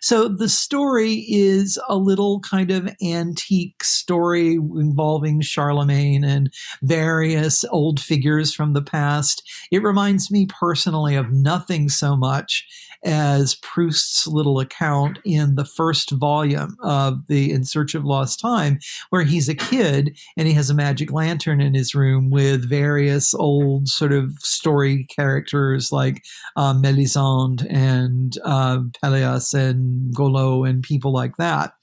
So 0.00 0.28
the 0.28 0.48
story 0.48 1.24
is 1.28 1.78
a 1.88 1.96
little 1.96 2.40
kind 2.40 2.70
of 2.70 2.88
antique 3.02 3.84
story 3.84 4.54
involving 4.54 5.40
Charlemagne 5.40 6.24
and 6.24 6.52
various 6.82 7.64
old 7.70 8.00
figures 8.00 8.52
from 8.52 8.72
the 8.72 8.82
past. 8.82 9.48
It 9.70 9.82
reminds 9.82 10.30
me 10.30 10.46
personally 10.46 11.14
of 11.14 11.30
nothing 11.30 11.88
so 11.88 12.16
much 12.16 12.66
as 13.04 13.56
Proust's 13.56 14.26
little 14.26 14.60
account 14.60 15.18
in 15.24 15.54
the 15.54 15.64
first 15.64 16.10
volume 16.12 16.76
of 16.82 17.26
the 17.26 17.52
In 17.52 17.64
Search 17.64 17.94
of 17.94 18.04
Lost 18.04 18.40
Time, 18.40 18.78
where 19.10 19.24
he's 19.24 19.48
a 19.48 19.54
kid 19.54 20.16
and 20.36 20.46
he 20.46 20.54
has 20.54 20.70
a 20.70 20.74
magic 20.74 21.12
lantern 21.12 21.60
in 21.60 21.74
his 21.74 21.94
room 21.94 22.30
with 22.30 22.68
various 22.68 23.34
old 23.34 23.88
sort 23.88 24.12
of 24.12 24.32
story 24.40 25.04
characters 25.04 25.90
like 25.90 26.24
uh, 26.56 26.74
Melisande 26.74 27.66
and 27.68 28.38
uh, 28.44 28.78
Pelleas 29.02 29.54
and 29.54 30.14
Golo 30.14 30.64
and 30.64 30.82
people 30.82 31.12
like 31.12 31.36
that. 31.36 31.74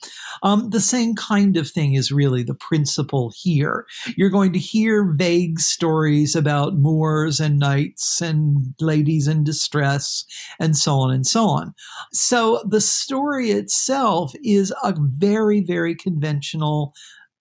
Um, 0.43 0.69
the 0.69 0.79
same 0.79 1.15
kind 1.15 1.57
of 1.57 1.69
thing 1.69 1.95
is 1.95 2.11
really 2.11 2.43
the 2.43 2.55
principle 2.55 3.33
here. 3.35 3.85
You're 4.15 4.29
going 4.29 4.53
to 4.53 4.59
hear 4.59 5.03
vague 5.03 5.59
stories 5.59 6.35
about 6.35 6.75
Moors 6.75 7.39
and 7.39 7.59
knights 7.59 8.21
and 8.21 8.73
ladies 8.79 9.27
in 9.27 9.43
distress 9.43 10.25
and 10.59 10.77
so 10.77 10.93
on 10.95 11.08
and 11.09 11.25
so 11.25 11.47
on. 11.47 11.73
So 12.11 12.63
the 12.67 12.81
story 12.81 13.51
itself 13.51 14.33
is 14.43 14.73
a 14.83 14.93
very, 14.97 15.61
very 15.61 15.95
conventional 15.95 16.93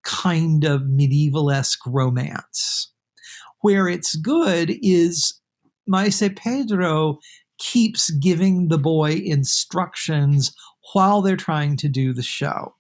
kind 0.05 0.65
of 0.65 0.89
medieval 0.89 1.51
esque 1.51 1.87
romance. 1.87 2.91
Where 3.61 3.89
it's 3.89 4.17
good 4.17 4.77
is 4.83 5.41
Maese 5.87 6.31
Pedro 6.37 7.19
keeps 7.59 8.11
giving 8.11 8.69
the 8.69 8.79
boy 8.79 9.21
instructions 9.25 10.55
while 10.93 11.21
they're 11.23 11.37
trying 11.37 11.77
to 11.77 11.89
do 11.89 12.13
the 12.13 12.23
show. 12.23 12.75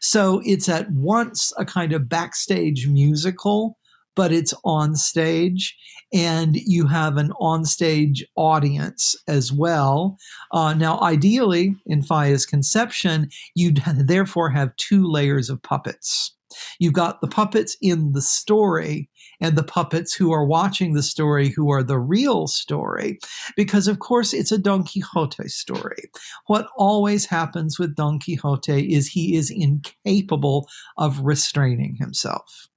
So 0.00 0.40
it's 0.44 0.68
at 0.68 0.90
once 0.92 1.52
a 1.58 1.64
kind 1.64 1.92
of 1.92 2.08
backstage 2.08 2.86
musical, 2.86 3.76
but 4.14 4.32
it's 4.32 4.54
on 4.64 4.96
stage, 4.96 5.76
and 6.12 6.56
you 6.56 6.86
have 6.86 7.16
an 7.16 7.32
on-stage 7.40 8.24
audience 8.36 9.14
as 9.28 9.52
well. 9.52 10.18
Uh, 10.52 10.74
now, 10.74 11.00
ideally, 11.00 11.76
in 11.86 12.02
Falla's 12.02 12.46
conception, 12.46 13.28
you'd 13.54 13.82
therefore 13.96 14.50
have 14.50 14.74
two 14.76 15.06
layers 15.06 15.50
of 15.50 15.62
puppets. 15.62 16.34
You've 16.80 16.94
got 16.94 17.20
the 17.20 17.28
puppets 17.28 17.76
in 17.80 18.12
the 18.12 18.22
story 18.22 19.08
and 19.40 19.56
the 19.56 19.62
puppets 19.62 20.12
who 20.12 20.32
are 20.32 20.44
watching 20.44 20.94
the 20.94 21.02
story 21.02 21.48
who 21.48 21.70
are 21.70 21.82
the 21.82 21.98
real 21.98 22.46
story. 22.48 23.18
Because, 23.56 23.86
of 23.86 24.00
course, 24.00 24.32
it's 24.32 24.52
a 24.52 24.58
Don 24.58 24.84
Quixote 24.84 25.48
story. 25.48 26.10
What 26.46 26.68
always 26.76 27.24
happens 27.24 27.78
with 27.78 27.94
Don 27.94 28.18
Quixote 28.18 28.92
is 28.92 29.06
he 29.06 29.36
is 29.36 29.50
incapable 29.50 30.68
of 30.98 31.20
restraining 31.20 31.96
himself 31.96 32.69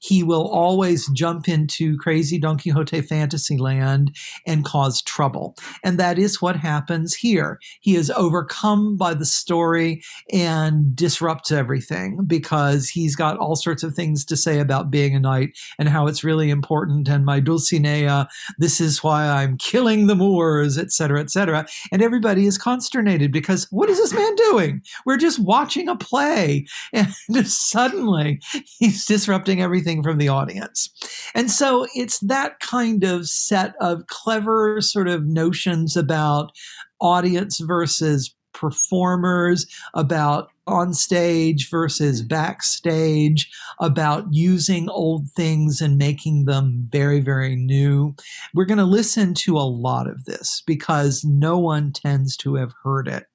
he 0.00 0.22
will 0.22 0.48
always 0.48 1.08
jump 1.08 1.48
into 1.48 1.96
crazy 1.98 2.38
Don 2.38 2.58
Quixote 2.58 3.00
fantasy 3.02 3.56
land 3.56 4.16
and 4.46 4.64
cause 4.64 5.02
trouble. 5.02 5.56
And 5.82 5.98
that 5.98 6.18
is 6.18 6.40
what 6.42 6.56
happens 6.56 7.14
here. 7.14 7.58
He 7.80 7.96
is 7.96 8.10
overcome 8.10 8.96
by 8.96 9.14
the 9.14 9.26
story 9.26 10.02
and 10.32 10.94
disrupts 10.94 11.50
everything 11.50 12.24
because 12.26 12.88
he's 12.88 13.16
got 13.16 13.38
all 13.38 13.56
sorts 13.56 13.82
of 13.82 13.94
things 13.94 14.24
to 14.26 14.36
say 14.36 14.58
about 14.58 14.90
being 14.90 15.14
a 15.14 15.20
knight 15.20 15.58
and 15.78 15.88
how 15.88 16.06
it's 16.06 16.24
really 16.24 16.50
important. 16.50 17.08
And 17.08 17.24
my 17.24 17.40
Dulcinea, 17.40 18.28
this 18.58 18.80
is 18.80 19.02
why 19.02 19.26
I'm 19.26 19.56
killing 19.58 20.06
the 20.06 20.16
Moors, 20.16 20.78
etc., 20.78 21.20
etc. 21.20 21.66
And 21.92 22.02
everybody 22.02 22.46
is 22.46 22.58
consternated 22.58 23.32
because 23.32 23.66
what 23.70 23.88
is 23.88 23.98
this 23.98 24.12
man 24.12 24.34
doing? 24.36 24.82
We're 25.06 25.16
just 25.16 25.38
watching 25.38 25.88
a 25.88 25.96
play. 25.96 26.66
And 26.92 27.46
suddenly 27.46 28.40
he's 28.78 29.04
disrupting 29.06 29.60
everything 29.60 29.87
from 30.02 30.18
the 30.18 30.28
audience. 30.28 30.90
And 31.34 31.50
so 31.50 31.86
it's 31.94 32.18
that 32.20 32.60
kind 32.60 33.04
of 33.04 33.28
set 33.28 33.74
of 33.80 34.06
clever 34.06 34.80
sort 34.80 35.08
of 35.08 35.26
notions 35.26 35.96
about 35.96 36.52
audience 37.00 37.58
versus 37.58 38.34
performers, 38.52 39.66
about 39.94 40.50
on 40.66 40.92
stage 40.92 41.70
versus 41.70 42.22
backstage, 42.22 43.50
about 43.80 44.26
using 44.30 44.88
old 44.90 45.28
things 45.30 45.80
and 45.80 45.96
making 45.96 46.44
them 46.44 46.86
very, 46.90 47.20
very 47.20 47.56
new. 47.56 48.14
We're 48.54 48.64
going 48.64 48.78
to 48.78 48.84
listen 48.84 49.32
to 49.34 49.56
a 49.56 49.60
lot 49.60 50.08
of 50.08 50.24
this 50.24 50.62
because 50.66 51.24
no 51.24 51.58
one 51.58 51.92
tends 51.92 52.36
to 52.38 52.56
have 52.56 52.72
heard 52.82 53.08
it. 53.08 53.26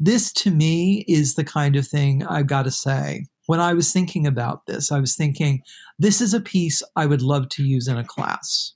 This 0.00 0.32
to 0.34 0.50
me 0.50 1.04
is 1.06 1.34
the 1.34 1.44
kind 1.44 1.76
of 1.76 1.86
thing 1.86 2.26
I've 2.26 2.48
got 2.48 2.64
to 2.64 2.70
say. 2.70 3.26
When 3.46 3.60
I 3.60 3.74
was 3.74 3.92
thinking 3.92 4.26
about 4.26 4.66
this, 4.66 4.90
I 4.90 5.00
was 5.00 5.14
thinking, 5.16 5.62
this 5.98 6.20
is 6.20 6.34
a 6.34 6.40
piece 6.40 6.82
I 6.96 7.06
would 7.06 7.22
love 7.22 7.48
to 7.50 7.64
use 7.64 7.88
in 7.88 7.98
a 7.98 8.04
class. 8.04 8.74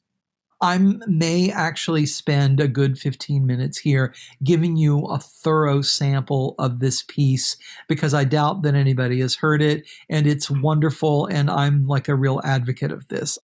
I 0.60 0.78
may 1.06 1.52
actually 1.52 2.06
spend 2.06 2.58
a 2.58 2.66
good 2.66 2.98
15 2.98 3.46
minutes 3.46 3.78
here 3.78 4.12
giving 4.42 4.76
you 4.76 5.04
a 5.06 5.18
thorough 5.18 5.82
sample 5.82 6.56
of 6.58 6.80
this 6.80 7.04
piece 7.06 7.56
because 7.88 8.12
I 8.12 8.24
doubt 8.24 8.62
that 8.62 8.74
anybody 8.74 9.20
has 9.20 9.36
heard 9.36 9.62
it 9.62 9.88
and 10.08 10.26
it's 10.26 10.50
wonderful 10.50 11.26
and 11.26 11.48
I'm 11.48 11.86
like 11.86 12.08
a 12.08 12.16
real 12.16 12.40
advocate 12.42 12.90
of 12.90 13.06
this. 13.06 13.38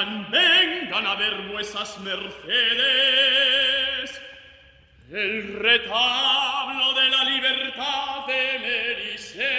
vengan, 0.00 0.30
vengan 0.30 1.06
a 1.06 1.14
ver 1.14 1.34
vuesas 1.48 1.98
mercedes 2.00 2.70
el 5.10 5.58
retablo 5.58 6.94
de 6.94 7.08
la 7.10 7.24
libertad 7.24 8.26
de 8.26 8.58
Merisendra, 8.60 9.58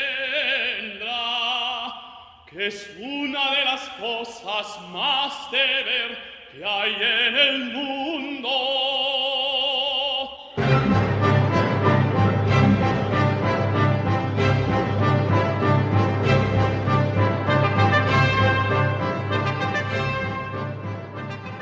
que 2.50 2.68
es 2.68 2.90
una 3.00 3.52
de 3.52 3.66
las 3.66 3.90
cosas 4.00 4.80
más 4.90 5.52
de 5.52 5.84
ver 5.84 6.18
que 6.54 6.66
hay 6.66 6.94
en 6.94 7.36
el 7.38 7.60
mundo. 7.74 9.31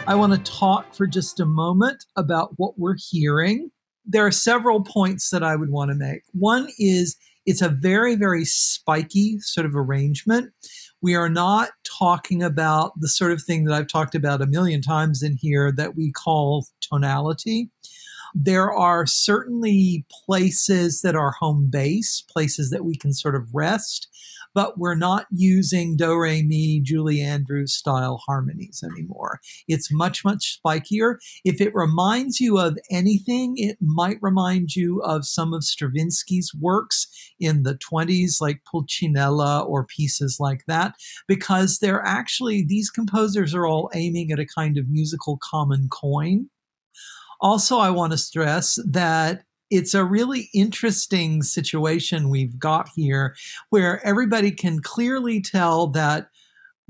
I 0.09 0.15
want 0.15 0.33
to 0.33 0.51
talk 0.51 0.95
for 0.95 1.05
just 1.05 1.39
a 1.39 1.45
moment 1.45 2.05
about 2.15 2.53
what 2.57 2.79
we're 2.79 2.95
hearing. 2.97 3.69
There 4.07 4.25
are 4.25 4.31
several 4.31 4.81
points 4.81 5.29
that 5.29 5.43
I 5.43 5.55
would 5.55 5.69
want 5.69 5.91
to 5.91 5.95
make. 5.95 6.23
One 6.31 6.67
is 6.79 7.15
it's 7.45 7.61
a 7.61 7.69
very, 7.69 8.15
very 8.15 8.43
spiky 8.43 9.37
sort 9.39 9.67
of 9.67 9.75
arrangement. 9.75 10.51
We 10.99 11.13
are 11.13 11.29
not 11.29 11.69
talking 11.83 12.41
about 12.41 12.99
the 12.99 13.07
sort 13.07 13.31
of 13.31 13.43
thing 13.43 13.65
that 13.65 13.75
I've 13.75 13.87
talked 13.87 14.15
about 14.15 14.41
a 14.41 14.47
million 14.47 14.81
times 14.81 15.21
in 15.21 15.37
here 15.39 15.71
that 15.73 15.95
we 15.95 16.11
call 16.11 16.65
tonality. 16.81 17.69
There 18.33 18.73
are 18.73 19.05
certainly 19.05 20.07
places 20.25 21.03
that 21.03 21.15
are 21.15 21.35
home 21.39 21.67
base, 21.69 22.23
places 22.27 22.71
that 22.71 22.83
we 22.83 22.95
can 22.95 23.13
sort 23.13 23.35
of 23.35 23.53
rest 23.53 24.07
but 24.53 24.77
we're 24.77 24.95
not 24.95 25.25
using 25.31 25.95
do 25.95 26.15
re 26.15 26.43
mi 26.43 26.81
Julie 26.81 27.21
Andrews 27.21 27.73
style 27.73 28.21
harmonies 28.25 28.83
anymore. 28.83 29.39
It's 29.67 29.91
much 29.91 30.23
much 30.25 30.59
spikier. 30.59 31.17
If 31.45 31.61
it 31.61 31.73
reminds 31.73 32.39
you 32.39 32.57
of 32.57 32.77
anything, 32.91 33.55
it 33.57 33.77
might 33.81 34.17
remind 34.21 34.75
you 34.75 35.01
of 35.01 35.25
some 35.25 35.53
of 35.53 35.63
Stravinsky's 35.63 36.53
works 36.59 37.07
in 37.39 37.63
the 37.63 37.75
20s, 37.75 38.41
like 38.41 38.61
Pulcinella 38.73 39.67
or 39.67 39.85
pieces 39.85 40.37
like 40.39 40.65
that, 40.67 40.95
because 41.27 41.79
they're 41.79 42.05
actually 42.05 42.63
these 42.63 42.89
composers 42.89 43.53
are 43.53 43.67
all 43.67 43.89
aiming 43.93 44.31
at 44.31 44.39
a 44.39 44.45
kind 44.45 44.77
of 44.77 44.89
musical 44.89 45.37
common 45.41 45.87
coin. 45.89 46.49
Also, 47.41 47.77
I 47.77 47.89
want 47.89 48.11
to 48.11 48.17
stress 48.17 48.77
that 48.85 49.43
it's 49.69 49.93
a 49.93 50.05
really 50.05 50.49
interesting 50.53 51.43
situation 51.43 52.29
we've 52.29 52.57
got 52.57 52.89
here 52.95 53.35
where 53.69 54.05
everybody 54.05 54.51
can 54.51 54.81
clearly 54.81 55.41
tell 55.41 55.87
that 55.87 56.29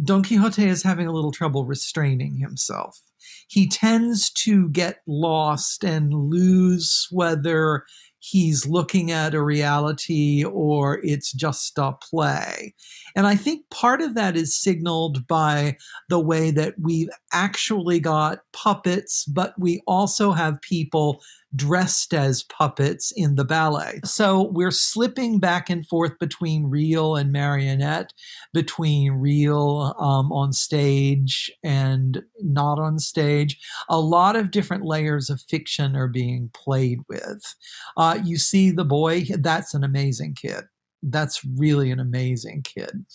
Don 0.03 0.23
Quixote 0.23 0.65
is 0.65 0.83
having 0.83 1.07
a 1.07 1.11
little 1.11 1.31
trouble 1.31 1.65
restraining 1.65 2.37
himself. 2.37 3.01
He 3.47 3.67
tends 3.67 4.29
to 4.31 4.69
get 4.69 5.01
lost 5.07 5.83
and 5.83 6.13
lose 6.13 7.07
whether 7.11 7.83
he's 8.19 8.67
looking 8.67 9.11
at 9.11 9.33
a 9.33 9.41
reality 9.41 10.43
or 10.45 10.99
it's 11.03 11.31
just 11.31 11.77
a 11.77 11.93
play. 11.93 12.73
And 13.15 13.25
I 13.25 13.35
think 13.35 13.69
part 13.69 14.01
of 14.01 14.13
that 14.15 14.35
is 14.35 14.55
signaled 14.55 15.25
by 15.27 15.77
the 16.09 16.19
way 16.19 16.51
that 16.51 16.75
we've 16.79 17.09
actually 17.31 17.99
got 17.99 18.39
puppets, 18.51 19.25
but 19.25 19.53
we 19.57 19.81
also 19.87 20.31
have 20.31 20.61
people 20.61 21.21
dressed 21.55 22.13
as 22.13 22.43
puppets 22.43 23.11
in 23.15 23.35
the 23.35 23.45
ballet. 23.45 23.99
So 24.03 24.43
we're 24.51 24.71
slipping 24.71 25.39
back 25.39 25.69
and 25.69 25.85
forth 25.87 26.17
between 26.19 26.69
real 26.69 27.15
and 27.15 27.31
marionette, 27.31 28.13
between 28.53 29.13
real 29.13 29.95
um, 29.99 30.31
on 30.31 30.53
stage 30.53 31.51
and 31.63 32.21
not 32.41 32.79
on 32.79 32.99
stage. 32.99 33.59
A 33.89 33.99
lot 33.99 34.35
of 34.35 34.51
different 34.51 34.85
layers 34.85 35.29
of 35.29 35.41
fiction 35.41 35.95
are 35.95 36.07
being 36.07 36.49
played 36.53 36.99
with. 37.07 37.55
Uh, 37.97 38.19
you 38.23 38.37
see 38.37 38.71
the 38.71 38.85
boy, 38.85 39.25
that's 39.39 39.73
an 39.73 39.83
amazing 39.83 40.35
kid. 40.35 40.65
That's 41.01 41.43
really 41.45 41.91
an 41.91 41.99
amazing 41.99 42.63
kid. 42.63 43.05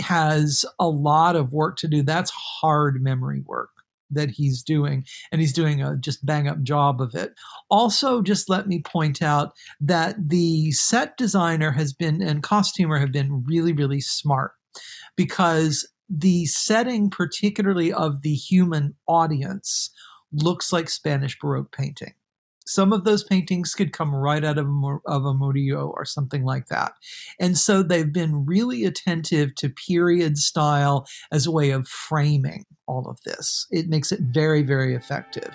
Has 0.00 0.64
a 0.78 0.88
lot 0.88 1.36
of 1.36 1.52
work 1.52 1.76
to 1.78 1.88
do. 1.88 2.02
That's 2.02 2.30
hard 2.30 3.02
memory 3.02 3.42
work 3.44 3.70
that 4.10 4.30
he's 4.30 4.62
doing, 4.62 5.04
and 5.32 5.40
he's 5.40 5.52
doing 5.52 5.82
a 5.82 5.96
just 5.96 6.24
bang 6.24 6.48
up 6.48 6.62
job 6.62 7.00
of 7.00 7.14
it. 7.14 7.34
Also, 7.70 8.22
just 8.22 8.48
let 8.48 8.66
me 8.66 8.80
point 8.80 9.22
out 9.22 9.52
that 9.80 10.16
the 10.28 10.70
set 10.72 11.16
designer 11.16 11.70
has 11.70 11.92
been 11.92 12.22
and 12.22 12.42
costumer 12.42 12.98
have 12.98 13.12
been 13.12 13.44
really, 13.46 13.72
really 13.72 14.00
smart 14.00 14.52
because 15.16 15.88
the 16.08 16.46
setting, 16.46 17.10
particularly 17.10 17.92
of 17.92 18.22
the 18.22 18.34
human 18.34 18.94
audience, 19.08 19.90
looks 20.32 20.72
like 20.72 20.90
Spanish 20.90 21.38
Baroque 21.38 21.72
painting 21.72 22.14
some 22.66 22.92
of 22.92 23.04
those 23.04 23.24
paintings 23.24 23.74
could 23.74 23.92
come 23.92 24.14
right 24.14 24.44
out 24.44 24.58
of 24.58 24.66
a, 24.66 24.98
of 25.06 25.24
a 25.24 25.34
Murillo 25.34 25.92
or 25.96 26.04
something 26.04 26.44
like 26.44 26.66
that. 26.68 26.92
And 27.38 27.58
so 27.58 27.82
they've 27.82 28.12
been 28.12 28.46
really 28.46 28.84
attentive 28.84 29.54
to 29.56 29.68
period 29.68 30.38
style 30.38 31.06
as 31.32 31.46
a 31.46 31.52
way 31.52 31.70
of 31.70 31.88
framing 31.88 32.64
all 32.86 33.08
of 33.08 33.20
this. 33.24 33.66
It 33.70 33.88
makes 33.88 34.12
it 34.12 34.20
very, 34.20 34.62
very 34.62 34.94
effective. 34.94 35.54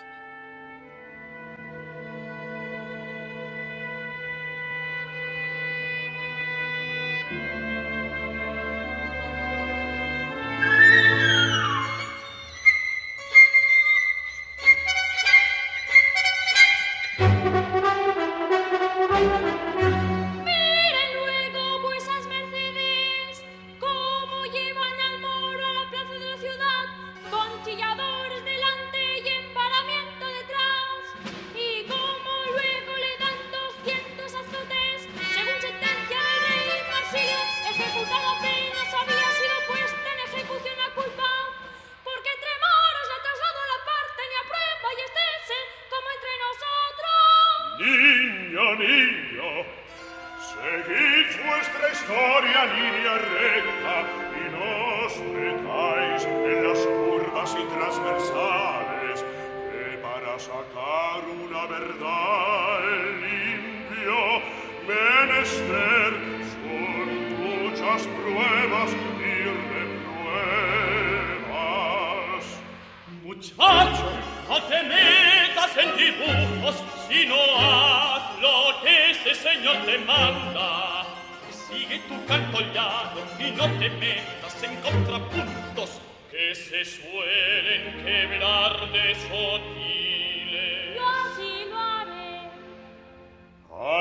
muchacho, 73.40 74.12
no 74.50 74.62
te 74.64 74.84
metas 74.84 75.78
en 75.78 75.96
dibujos, 75.96 76.76
sino 77.08 77.36
haz 77.58 78.40
lo 78.42 78.82
que 78.82 79.12
ese 79.12 79.34
señor 79.34 79.78
te 79.86 79.98
manda. 80.00 81.06
Sigue 81.50 82.00
tu 82.00 82.26
cantolado 82.26 83.22
y 83.40 83.52
no 83.52 83.66
te 83.80 83.90
metas 83.92 84.64
en 84.64 84.76
contrapuntos 84.82 86.02
que 86.30 86.54
se 86.54 86.84
suelen 86.84 88.04
quebrar 88.04 88.92
de 88.92 89.16
sotiles. 89.16 90.96
Yo 90.96 91.12
sí 91.38 91.66
lo 91.70 91.80
haré. 91.80 92.50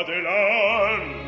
Adelante. 0.03 1.28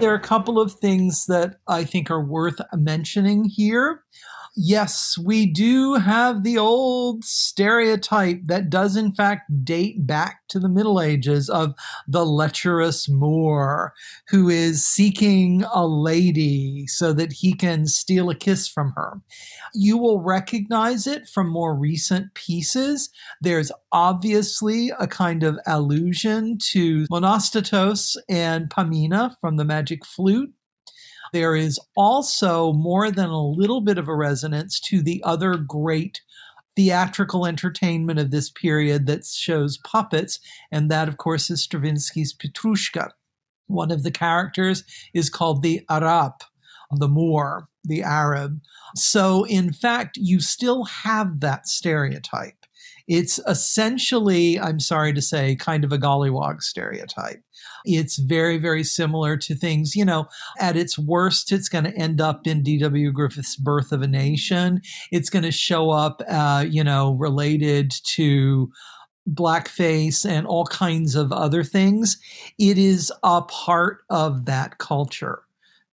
There 0.00 0.10
are 0.10 0.16
a 0.16 0.20
couple 0.20 0.60
of 0.60 0.72
things 0.72 1.26
that 1.26 1.56
I 1.68 1.84
think 1.84 2.10
are 2.10 2.24
worth 2.24 2.60
mentioning 2.72 3.44
here. 3.44 4.02
Yes, 4.62 5.16
we 5.16 5.46
do 5.46 5.94
have 5.94 6.42
the 6.42 6.58
old 6.58 7.24
stereotype 7.24 8.42
that 8.44 8.68
does, 8.68 8.94
in 8.94 9.14
fact, 9.14 9.64
date 9.64 10.06
back 10.06 10.42
to 10.48 10.58
the 10.58 10.68
Middle 10.68 11.00
Ages 11.00 11.48
of 11.48 11.74
the 12.06 12.26
lecherous 12.26 13.08
Moor 13.08 13.94
who 14.28 14.50
is 14.50 14.84
seeking 14.84 15.64
a 15.72 15.86
lady 15.86 16.86
so 16.88 17.14
that 17.14 17.32
he 17.32 17.54
can 17.54 17.86
steal 17.86 18.28
a 18.28 18.34
kiss 18.34 18.68
from 18.68 18.92
her. 18.96 19.22
You 19.72 19.96
will 19.96 20.20
recognize 20.20 21.06
it 21.06 21.26
from 21.26 21.48
more 21.48 21.74
recent 21.74 22.34
pieces. 22.34 23.08
There's 23.40 23.72
obviously 23.92 24.92
a 25.00 25.06
kind 25.06 25.42
of 25.42 25.58
allusion 25.66 26.58
to 26.72 27.06
Monostatos 27.06 28.14
and 28.28 28.68
Pamina 28.68 29.36
from 29.40 29.56
the 29.56 29.64
Magic 29.64 30.04
Flute. 30.04 30.52
There 31.32 31.54
is 31.54 31.78
also 31.96 32.72
more 32.72 33.10
than 33.10 33.28
a 33.28 33.46
little 33.46 33.80
bit 33.80 33.98
of 33.98 34.08
a 34.08 34.14
resonance 34.14 34.80
to 34.80 35.02
the 35.02 35.22
other 35.24 35.56
great 35.56 36.20
theatrical 36.76 37.46
entertainment 37.46 38.18
of 38.18 38.30
this 38.30 38.50
period 38.50 39.06
that 39.06 39.26
shows 39.26 39.78
puppets, 39.78 40.40
and 40.70 40.90
that, 40.90 41.08
of 41.08 41.16
course, 41.16 41.50
is 41.50 41.62
Stravinsky's 41.62 42.34
Petrushka. 42.34 43.10
One 43.66 43.90
of 43.90 44.02
the 44.02 44.10
characters 44.10 44.84
is 45.14 45.30
called 45.30 45.62
the 45.62 45.82
Arab, 45.88 46.34
the 46.90 47.08
Moor, 47.08 47.68
the 47.84 48.02
Arab. 48.02 48.60
So, 48.96 49.44
in 49.44 49.72
fact, 49.72 50.16
you 50.16 50.40
still 50.40 50.84
have 50.84 51.40
that 51.40 51.68
stereotype. 51.68 52.59
It's 53.10 53.40
essentially, 53.48 54.60
I'm 54.60 54.78
sorry 54.78 55.12
to 55.14 55.20
say, 55.20 55.56
kind 55.56 55.82
of 55.82 55.92
a 55.92 55.98
golliwog 55.98 56.62
stereotype. 56.62 57.42
It's 57.84 58.18
very, 58.18 58.56
very 58.56 58.84
similar 58.84 59.36
to 59.36 59.56
things, 59.56 59.96
you 59.96 60.04
know, 60.04 60.28
at 60.60 60.76
its 60.76 60.96
worst, 60.96 61.50
it's 61.50 61.68
going 61.68 61.82
to 61.84 61.96
end 61.96 62.20
up 62.20 62.46
in 62.46 62.62
D.W. 62.62 63.10
Griffith's 63.10 63.56
Birth 63.56 63.90
of 63.90 64.02
a 64.02 64.06
Nation. 64.06 64.80
It's 65.10 65.28
going 65.28 65.42
to 65.42 65.50
show 65.50 65.90
up, 65.90 66.22
uh, 66.28 66.64
you 66.68 66.84
know, 66.84 67.14
related 67.14 67.90
to 68.14 68.70
blackface 69.28 70.24
and 70.24 70.46
all 70.46 70.66
kinds 70.66 71.16
of 71.16 71.32
other 71.32 71.64
things. 71.64 72.16
It 72.60 72.78
is 72.78 73.12
a 73.24 73.42
part 73.42 74.02
of 74.08 74.44
that 74.44 74.78
culture 74.78 75.42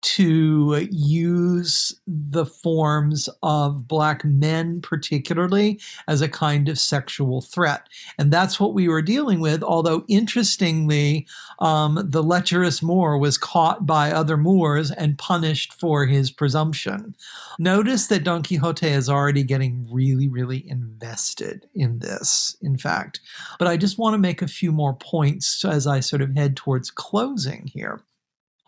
to 0.02 0.88
use 0.92 2.00
the 2.06 2.46
forms 2.46 3.30
of 3.42 3.88
black 3.88 4.24
men, 4.24 4.82
particularly, 4.82 5.80
as 6.08 6.22
a 6.22 6.30
kind 6.30 6.70
of 6.70 6.80
sexual 6.80 7.42
threat. 7.42 7.88
And 8.18 8.32
that's 8.32 8.60
what 8.60 8.74
we 8.74 8.88
were 8.88 9.02
dealing 9.02 9.40
with. 9.40 9.64
Although, 9.64 10.06
interestingly, 10.08 11.28
um, 11.60 12.00
the 12.04 12.24
lecherous 12.24 12.84
Moor 12.84 13.18
was 13.18 13.38
caught 13.38 13.86
by 13.86 14.12
other 14.12 14.38
Moors 14.38 14.92
and 14.92 15.18
punished 15.18 15.74
for 15.74 16.06
his 16.06 16.30
presumption. 16.32 17.16
Notice 17.60 18.08
that 18.08 18.24
Don 18.24 18.44
Quixote 18.44 18.88
is 18.88 19.10
already 19.10 19.44
getting 19.44 19.88
really, 19.92 20.28
really 20.28 20.68
invested 20.70 21.68
in 21.74 22.00
this, 22.00 22.56
in 22.62 22.78
fact. 22.78 23.20
But 23.58 23.68
I 23.68 23.78
just 23.78 23.98
want 23.98 24.14
to 24.14 24.20
make 24.20 24.42
a 24.42 24.48
few 24.48 24.72
more 24.72 24.94
points 24.94 25.66
as 25.66 25.88
I 25.88 26.02
sort 26.02 26.22
of 26.22 26.36
head 26.36 26.56
towards 26.56 26.92
closing 26.92 27.68
here. 27.74 28.02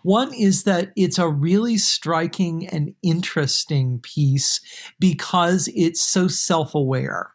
One 0.04 0.34
is 0.34 0.64
that 0.64 0.92
it's 0.96 1.20
a 1.20 1.30
really 1.30 1.78
striking 1.78 2.68
and 2.68 2.94
interesting 3.04 4.00
piece 4.00 4.62
because 5.00 5.70
it's 5.76 6.02
so 6.02 6.28
self 6.28 6.74
aware. 6.74 7.34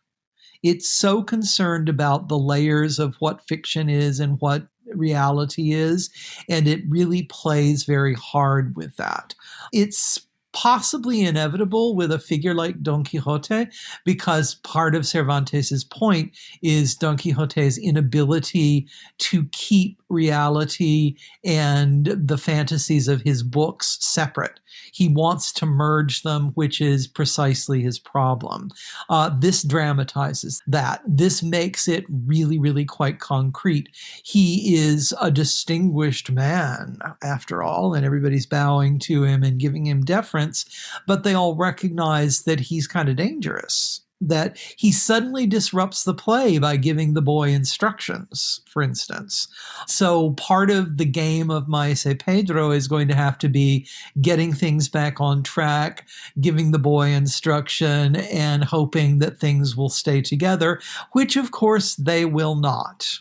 It's 0.62 0.88
so 0.88 1.22
concerned 1.22 1.88
about 1.88 2.28
the 2.28 2.38
layers 2.38 2.98
of 2.98 3.16
what 3.16 3.46
fiction 3.46 3.90
is 3.90 4.18
and 4.18 4.40
what 4.40 4.66
reality 4.94 5.72
is, 5.72 6.10
and 6.48 6.66
it 6.66 6.82
really 6.88 7.24
plays 7.24 7.84
very 7.84 8.14
hard 8.14 8.74
with 8.76 8.96
that. 8.96 9.34
It's 9.72 10.26
possibly 10.54 11.22
inevitable 11.22 11.94
with 11.94 12.10
a 12.10 12.18
figure 12.18 12.54
like 12.54 12.82
Don 12.82 13.04
Quixote, 13.04 13.66
because 14.04 14.54
part 14.56 14.94
of 14.94 15.02
Cervantes's 15.02 15.84
point 15.84 16.34
is 16.62 16.94
Don 16.94 17.18
Quixote's 17.18 17.76
inability 17.76 18.86
to 19.18 19.44
keep 19.52 20.00
reality 20.08 21.16
and 21.44 22.06
the 22.06 22.38
fantasies 22.38 23.08
of 23.08 23.20
his 23.20 23.42
books 23.42 23.98
separate. 24.00 24.60
He 24.92 25.08
wants 25.08 25.52
to 25.54 25.66
merge 25.66 26.22
them, 26.22 26.52
which 26.54 26.80
is 26.80 27.06
precisely 27.06 27.82
his 27.82 27.98
problem. 27.98 28.70
Uh, 29.08 29.30
this 29.38 29.62
dramatizes 29.62 30.62
that. 30.66 31.02
This 31.06 31.42
makes 31.42 31.88
it 31.88 32.04
really, 32.08 32.58
really 32.58 32.84
quite 32.84 33.20
concrete. 33.20 33.88
He 34.24 34.76
is 34.76 35.14
a 35.20 35.30
distinguished 35.30 36.30
man, 36.30 36.98
after 37.22 37.62
all, 37.62 37.94
and 37.94 38.04
everybody's 38.04 38.46
bowing 38.46 38.98
to 39.00 39.24
him 39.24 39.42
and 39.42 39.58
giving 39.58 39.86
him 39.86 40.04
deference, 40.04 40.64
but 41.06 41.24
they 41.24 41.34
all 41.34 41.56
recognize 41.56 42.42
that 42.42 42.60
he's 42.60 42.86
kind 42.86 43.08
of 43.08 43.16
dangerous 43.16 44.03
that 44.20 44.56
he 44.76 44.92
suddenly 44.92 45.46
disrupts 45.46 46.04
the 46.04 46.14
play 46.14 46.58
by 46.58 46.76
giving 46.76 47.14
the 47.14 47.22
boy 47.22 47.50
instructions, 47.50 48.60
for 48.66 48.82
instance. 48.82 49.48
So 49.86 50.30
part 50.32 50.70
of 50.70 50.96
the 50.96 51.04
game 51.04 51.50
of 51.50 51.68
Maese 51.68 52.06
Pedro 52.18 52.70
is 52.70 52.88
going 52.88 53.08
to 53.08 53.14
have 53.14 53.38
to 53.38 53.48
be 53.48 53.86
getting 54.20 54.52
things 54.52 54.88
back 54.88 55.20
on 55.20 55.42
track, 55.42 56.06
giving 56.40 56.70
the 56.70 56.78
boy 56.78 57.08
instruction, 57.08 58.16
and 58.16 58.64
hoping 58.64 59.18
that 59.18 59.38
things 59.38 59.76
will 59.76 59.90
stay 59.90 60.22
together, 60.22 60.80
which 61.12 61.36
of 61.36 61.50
course 61.50 61.96
they 61.96 62.24
will 62.24 62.54
not 62.54 63.18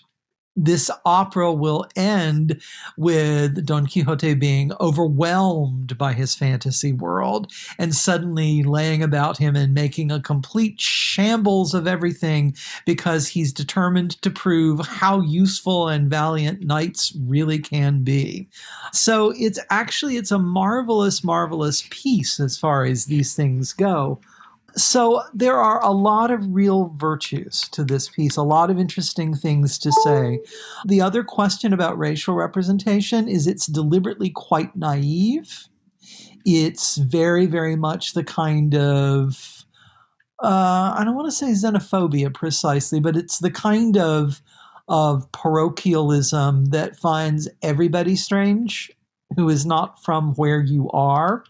this 0.55 0.91
opera 1.05 1.51
will 1.51 1.87
end 1.95 2.61
with 2.97 3.65
Don 3.65 3.87
Quixote 3.87 4.35
being 4.35 4.71
overwhelmed 4.79 5.97
by 5.97 6.13
his 6.13 6.35
fantasy 6.35 6.93
world 6.93 7.51
and 7.79 7.95
suddenly 7.95 8.63
laying 8.63 9.01
about 9.01 9.37
him 9.37 9.55
and 9.55 9.73
making 9.73 10.11
a 10.11 10.21
complete 10.21 10.79
shambles 10.79 11.73
of 11.73 11.87
everything 11.87 12.55
because 12.85 13.27
he's 13.27 13.51
determined 13.51 14.21
to 14.21 14.29
prove 14.29 14.85
how 14.85 15.21
useful 15.21 15.87
and 15.87 16.09
valiant 16.09 16.61
knights 16.61 17.13
really 17.25 17.59
can 17.59 18.03
be. 18.03 18.47
So 18.91 19.33
it's 19.35 19.59
actually 19.69 20.17
it's 20.17 20.31
a 20.31 20.39
marvelous 20.39 21.23
marvelous 21.23 21.87
piece 21.89 22.39
as 22.39 22.57
far 22.57 22.85
as 22.85 23.05
these 23.05 23.35
things 23.35 23.73
go. 23.73 24.19
So 24.75 25.21
there 25.33 25.57
are 25.57 25.83
a 25.83 25.91
lot 25.91 26.31
of 26.31 26.53
real 26.53 26.93
virtues 26.97 27.69
to 27.69 27.83
this 27.83 28.09
piece, 28.09 28.37
a 28.37 28.43
lot 28.43 28.71
of 28.71 28.79
interesting 28.79 29.35
things 29.35 29.77
to 29.79 29.91
say. 29.91 30.39
The 30.85 31.01
other 31.01 31.23
question 31.23 31.73
about 31.73 31.97
racial 31.97 32.33
representation 32.33 33.27
is 33.27 33.45
it's 33.45 33.67
deliberately 33.67 34.31
quite 34.31 34.75
naive. 34.75 35.67
It's 36.45 36.97
very, 36.97 37.45
very 37.45 37.75
much 37.75 38.13
the 38.13 38.23
kind 38.23 38.75
of 38.75 39.63
uh, 40.43 40.93
I 40.97 41.03
don't 41.05 41.15
want 41.15 41.27
to 41.27 41.31
say 41.31 41.51
xenophobia 41.51 42.33
precisely, 42.33 42.99
but 42.99 43.15
it's 43.15 43.39
the 43.39 43.51
kind 43.51 43.97
of 43.97 44.41
of 44.89 45.31
parochialism 45.31 46.65
that 46.65 46.97
finds 46.97 47.47
everybody 47.61 48.17
strange 48.17 48.91
who 49.37 49.47
is 49.47 49.65
not 49.65 50.03
from 50.03 50.33
where 50.33 50.61
you 50.61 50.89
are 50.89 51.45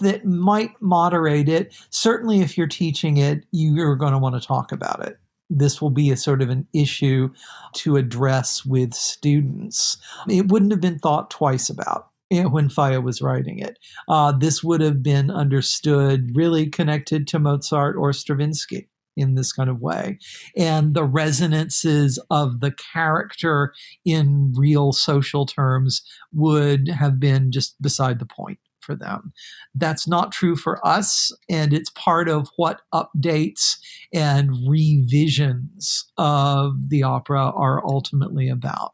that 0.00 0.24
might 0.24 0.70
moderate 0.80 1.48
it. 1.48 1.74
Certainly, 1.90 2.40
if 2.40 2.56
you're 2.58 2.66
teaching 2.66 3.16
it, 3.16 3.44
you're 3.52 3.96
going 3.96 4.12
to 4.12 4.18
want 4.18 4.40
to 4.40 4.46
talk 4.46 4.72
about 4.72 5.06
it. 5.06 5.18
This 5.48 5.82
will 5.82 5.90
be 5.90 6.10
a 6.10 6.16
sort 6.16 6.42
of 6.42 6.50
an 6.50 6.66
issue 6.72 7.30
to 7.74 7.96
address 7.96 8.64
with 8.64 8.94
students. 8.94 9.96
It 10.28 10.48
wouldn't 10.48 10.70
have 10.70 10.80
been 10.80 10.98
thought 10.98 11.30
twice 11.30 11.68
about 11.68 12.08
when 12.30 12.68
Falla 12.68 13.00
was 13.00 13.20
writing 13.20 13.58
it. 13.58 13.78
Uh, 14.08 14.32
this 14.32 14.62
would 14.62 14.80
have 14.80 15.02
been 15.02 15.30
understood 15.30 16.30
really 16.34 16.68
connected 16.68 17.26
to 17.28 17.40
Mozart 17.40 17.96
or 17.96 18.12
Stravinsky 18.12 18.88
in 19.16 19.34
this 19.34 19.52
kind 19.52 19.68
of 19.68 19.80
way. 19.80 20.18
And 20.56 20.94
the 20.94 21.04
resonances 21.04 22.18
of 22.30 22.60
the 22.60 22.70
character 22.92 23.74
in 24.04 24.52
real 24.56 24.92
social 24.92 25.46
terms 25.46 26.02
would 26.32 26.88
have 26.88 27.18
been 27.18 27.50
just 27.50 27.80
beside 27.82 28.20
the 28.20 28.26
point 28.26 28.60
for 28.82 28.94
them. 28.94 29.32
That's 29.74 30.06
not 30.08 30.32
true 30.32 30.56
for 30.56 30.84
us, 30.86 31.32
and 31.48 31.72
it's 31.72 31.90
part 31.90 32.28
of 32.28 32.48
what 32.56 32.82
updates 32.92 33.76
and 34.12 34.50
revisions 34.68 36.10
of 36.16 36.88
the 36.88 37.02
opera 37.02 37.50
are 37.54 37.84
ultimately 37.86 38.48
about. 38.48 38.92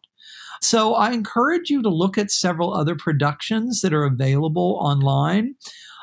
So 0.62 0.94
I 0.94 1.12
encourage 1.12 1.70
you 1.70 1.82
to 1.82 1.88
look 1.88 2.16
at 2.16 2.30
several 2.30 2.72
other 2.72 2.96
productions 2.96 3.82
that 3.82 3.92
are 3.92 4.04
available 4.04 4.78
online. 4.80 5.54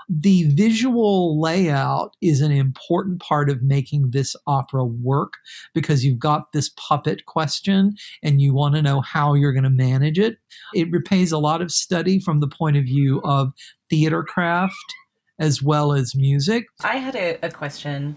The 0.10 0.44
visual 0.54 1.40
layout 1.40 2.16
is 2.22 2.42
an 2.42 2.52
important 2.52 3.22
part 3.22 3.50
of 3.50 3.62
making 3.62 4.12
this 4.12 4.36
opera 4.48 4.86
work 4.86 5.34
because 5.74 6.04
you've 6.04 6.20
got 6.20 6.52
this 6.52 6.70
puppet 6.76 7.26
question 7.26 7.96
and 8.22 8.42
you 8.42 8.54
want 8.54 8.76
to 8.76 8.82
know 8.82 9.02
how 9.02 9.34
you're 9.34 9.54
going 9.54 9.64
to 9.64 9.70
manage 9.70 10.20
it. 10.20 10.38
It 10.74 10.92
repays 10.92 11.32
a 11.32 11.38
lot 11.38 11.62
of 11.62 11.72
study 11.72 12.20
from 12.20 12.40
the 12.40 12.48
point 12.48 12.78
of 12.78 12.86
view 12.86 13.22
of 13.24 13.54
theater 13.90 14.24
craft 14.24 14.96
as 15.40 15.62
well 15.62 15.94
as 15.94 16.16
music. 16.16 16.66
I 16.84 16.98
had 16.98 17.16
a, 17.16 17.38
a 17.44 17.50
question, 17.50 18.16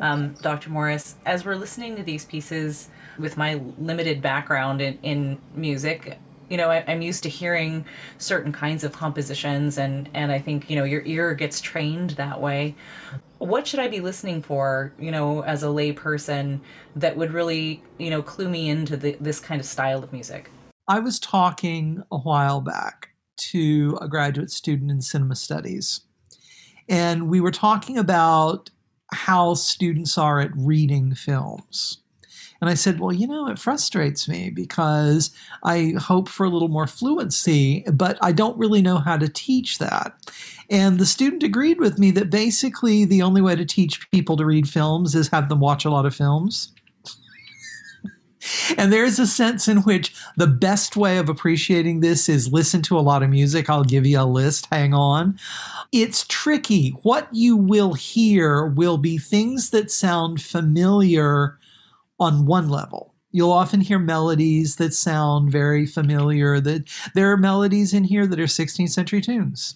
um, 0.00 0.34
Dr. 0.42 0.70
Morris. 0.70 1.16
As 1.26 1.44
we're 1.44 1.56
listening 1.56 1.96
to 1.96 2.02
these 2.02 2.24
pieces, 2.24 2.88
with 3.18 3.36
my 3.36 3.60
limited 3.78 4.20
background 4.20 4.80
in, 4.80 4.98
in 5.02 5.38
music, 5.54 6.18
you 6.48 6.56
know, 6.56 6.70
I, 6.70 6.78
am 6.78 7.02
used 7.02 7.22
to 7.24 7.28
hearing 7.28 7.84
certain 8.18 8.52
kinds 8.52 8.84
of 8.84 8.92
compositions, 8.92 9.78
and 9.78 10.08
and 10.14 10.30
I 10.30 10.38
think 10.38 10.70
you 10.70 10.76
know 10.76 10.84
your 10.84 11.02
ear 11.04 11.34
gets 11.34 11.60
trained 11.60 12.10
that 12.10 12.40
way. 12.40 12.74
What 13.38 13.66
should 13.66 13.80
I 13.80 13.88
be 13.88 14.00
listening 14.00 14.42
for, 14.42 14.94
you 14.98 15.10
know, 15.10 15.42
as 15.42 15.62
a 15.62 15.70
lay 15.70 15.92
person 15.92 16.60
that 16.94 17.18
would 17.18 17.32
really, 17.32 17.82
you 17.98 18.08
know, 18.08 18.22
clue 18.22 18.48
me 18.48 18.70
into 18.70 18.96
the, 18.96 19.14
this 19.20 19.40
kind 19.40 19.60
of 19.60 19.66
style 19.66 20.02
of 20.02 20.10
music? 20.10 20.50
I 20.88 21.00
was 21.00 21.18
talking 21.18 22.02
a 22.10 22.18
while 22.18 22.62
back 22.62 23.10
to 23.50 23.98
a 24.00 24.08
graduate 24.08 24.50
student 24.50 24.90
in 24.90 25.02
cinema 25.02 25.36
studies, 25.36 26.00
and 26.88 27.28
we 27.28 27.40
were 27.40 27.50
talking 27.50 27.98
about 27.98 28.70
how 29.12 29.54
students 29.54 30.16
are 30.16 30.40
at 30.40 30.50
reading 30.56 31.14
films 31.14 31.98
and 32.60 32.70
I 32.70 32.74
said, 32.74 33.00
Well, 33.00 33.12
you 33.12 33.26
know, 33.26 33.48
it 33.48 33.58
frustrates 33.58 34.28
me 34.28 34.50
because 34.50 35.30
I 35.62 35.94
hope 35.98 36.28
for 36.28 36.44
a 36.46 36.50
little 36.50 36.68
more 36.68 36.86
fluency, 36.86 37.84
but 37.92 38.18
I 38.22 38.32
don't 38.32 38.58
really 38.58 38.82
know 38.82 38.98
how 38.98 39.16
to 39.16 39.28
teach 39.28 39.78
that. 39.78 40.14
And 40.70 40.98
the 40.98 41.06
student 41.06 41.42
agreed 41.42 41.78
with 41.78 41.98
me 41.98 42.10
that 42.12 42.30
basically 42.30 43.04
the 43.04 43.22
only 43.22 43.40
way 43.40 43.54
to 43.54 43.64
teach 43.64 44.10
people 44.10 44.36
to 44.36 44.44
read 44.44 44.68
films 44.68 45.14
is 45.14 45.28
have 45.28 45.48
them 45.48 45.60
watch 45.60 45.84
a 45.84 45.90
lot 45.90 46.06
of 46.06 46.14
films. 46.14 46.72
and 48.78 48.92
there's 48.92 49.18
a 49.18 49.26
sense 49.26 49.68
in 49.68 49.78
which 49.78 50.14
the 50.36 50.46
best 50.46 50.96
way 50.96 51.18
of 51.18 51.28
appreciating 51.28 52.00
this 52.00 52.28
is 52.28 52.52
listen 52.52 52.82
to 52.82 52.98
a 52.98 53.00
lot 53.00 53.22
of 53.22 53.30
music. 53.30 53.70
I'll 53.70 53.84
give 53.84 54.06
you 54.06 54.20
a 54.20 54.24
list, 54.24 54.66
hang 54.70 54.94
on. 54.94 55.38
It's 55.92 56.26
tricky. 56.26 56.90
What 57.02 57.28
you 57.32 57.56
will 57.56 57.94
hear 57.94 58.66
will 58.66 58.98
be 58.98 59.18
things 59.18 59.70
that 59.70 59.90
sound 59.90 60.42
familiar 60.42 61.58
on 62.18 62.46
one 62.46 62.68
level. 62.68 63.14
You'll 63.32 63.52
often 63.52 63.80
hear 63.80 63.98
melodies 63.98 64.76
that 64.76 64.94
sound 64.94 65.50
very 65.50 65.84
familiar. 65.84 66.60
That 66.60 66.88
there 67.14 67.30
are 67.32 67.36
melodies 67.36 67.92
in 67.92 68.04
here 68.04 68.26
that 68.26 68.40
are 68.40 68.44
16th 68.44 68.90
century 68.90 69.20
tunes. 69.20 69.74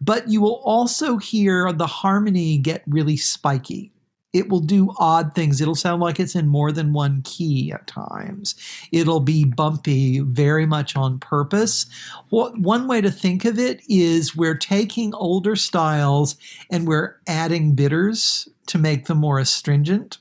But 0.00 0.28
you 0.28 0.40
will 0.40 0.60
also 0.64 1.16
hear 1.16 1.72
the 1.72 1.86
harmony 1.86 2.58
get 2.58 2.82
really 2.86 3.16
spiky. 3.16 3.90
It 4.32 4.48
will 4.48 4.60
do 4.60 4.92
odd 4.98 5.34
things. 5.34 5.60
It'll 5.60 5.76
sound 5.76 6.02
like 6.02 6.18
it's 6.18 6.34
in 6.34 6.48
more 6.48 6.72
than 6.72 6.92
one 6.92 7.22
key 7.22 7.72
at 7.72 7.86
times. 7.86 8.56
It'll 8.90 9.20
be 9.20 9.44
bumpy 9.44 10.20
very 10.20 10.66
much 10.66 10.96
on 10.96 11.20
purpose. 11.20 11.86
What, 12.30 12.58
one 12.58 12.88
way 12.88 13.00
to 13.00 13.12
think 13.12 13.44
of 13.44 13.60
it 13.60 13.80
is 13.88 14.36
we're 14.36 14.56
taking 14.56 15.14
older 15.14 15.54
styles 15.54 16.36
and 16.70 16.86
we're 16.86 17.16
adding 17.28 17.76
bitters 17.76 18.48
to 18.66 18.78
make 18.78 19.06
them 19.06 19.18
more 19.18 19.38
astringent 19.38 20.18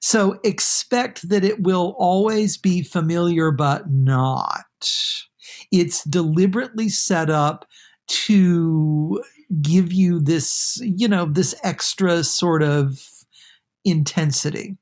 so 0.00 0.38
expect 0.44 1.28
that 1.28 1.44
it 1.44 1.62
will 1.62 1.96
always 1.98 2.56
be 2.56 2.82
familiar, 2.82 3.50
but 3.50 3.90
not. 3.90 4.64
It's 5.72 6.04
deliberately 6.04 6.88
set 6.88 7.30
up 7.30 7.66
to 8.08 9.22
give 9.60 9.92
you 9.92 10.20
this, 10.20 10.78
you 10.82 11.08
know, 11.08 11.26
this 11.26 11.54
extra 11.64 12.22
sort 12.22 12.62
of 12.62 13.02
intensity. 13.84 14.76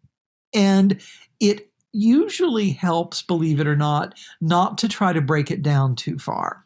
And 0.54 1.00
it 1.40 1.70
usually 1.92 2.70
helps, 2.70 3.22
believe 3.22 3.60
it 3.60 3.66
or 3.66 3.76
not, 3.76 4.18
not 4.40 4.76
to 4.78 4.88
try 4.88 5.12
to 5.12 5.20
break 5.20 5.50
it 5.50 5.62
down 5.62 5.96
too 5.96 6.18
far. 6.18 6.65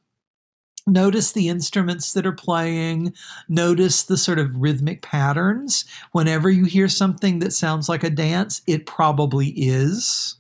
Notice 0.86 1.32
the 1.32 1.48
instruments 1.48 2.12
that 2.14 2.26
are 2.26 2.32
playing. 2.32 3.12
Notice 3.48 4.04
the 4.04 4.16
sort 4.16 4.38
of 4.38 4.56
rhythmic 4.56 5.02
patterns. 5.02 5.84
Whenever 6.12 6.50
you 6.50 6.64
hear 6.64 6.88
something 6.88 7.38
that 7.40 7.52
sounds 7.52 7.88
like 7.88 8.02
a 8.02 8.10
dance, 8.10 8.62
it 8.66 8.86
probably 8.86 9.48
is. 9.48 10.36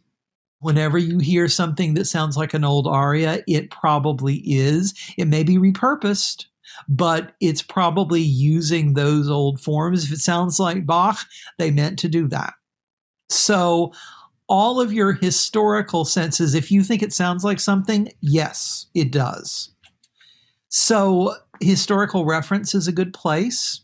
Whenever 0.60 0.98
you 0.98 1.18
hear 1.18 1.48
something 1.48 1.94
that 1.94 2.06
sounds 2.06 2.36
like 2.36 2.52
an 2.52 2.64
old 2.64 2.86
aria, 2.86 3.42
it 3.46 3.70
probably 3.70 4.36
is. 4.44 4.94
It 5.16 5.26
may 5.26 5.42
be 5.42 5.56
repurposed, 5.56 6.46
but 6.88 7.32
it's 7.40 7.62
probably 7.62 8.20
using 8.20 8.94
those 8.94 9.30
old 9.30 9.60
forms. 9.60 10.04
If 10.04 10.12
it 10.12 10.20
sounds 10.20 10.60
like 10.60 10.86
Bach, 10.86 11.18
they 11.58 11.70
meant 11.70 11.98
to 12.00 12.08
do 12.08 12.28
that. 12.28 12.54
So, 13.30 13.92
all 14.48 14.80
of 14.80 14.92
your 14.92 15.12
historical 15.12 16.04
senses, 16.04 16.54
if 16.54 16.72
you 16.72 16.82
think 16.82 17.02
it 17.02 17.12
sounds 17.12 17.44
like 17.44 17.60
something, 17.60 18.12
yes, 18.20 18.86
it 18.94 19.12
does. 19.12 19.70
So, 20.70 21.34
historical 21.60 22.24
reference 22.24 22.74
is 22.74 22.88
a 22.88 22.92
good 22.92 23.12
place 23.12 23.82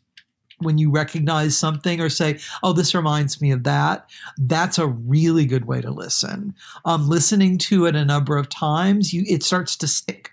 when 0.60 0.78
you 0.78 0.90
recognize 0.90 1.56
something 1.56 2.00
or 2.00 2.08
say, 2.08 2.38
oh, 2.62 2.72
this 2.72 2.94
reminds 2.94 3.42
me 3.42 3.50
of 3.50 3.64
that, 3.64 4.08
that's 4.38 4.78
a 4.78 4.86
really 4.86 5.44
good 5.44 5.66
way 5.66 5.80
to 5.82 5.90
listen. 5.90 6.54
Um, 6.84 7.08
listening 7.08 7.58
to 7.58 7.84
it 7.86 7.94
a 7.94 8.04
number 8.04 8.36
of 8.38 8.48
times, 8.48 9.12
you 9.12 9.24
it 9.28 9.42
starts 9.42 9.76
to 9.76 9.88
stick. 9.88 10.30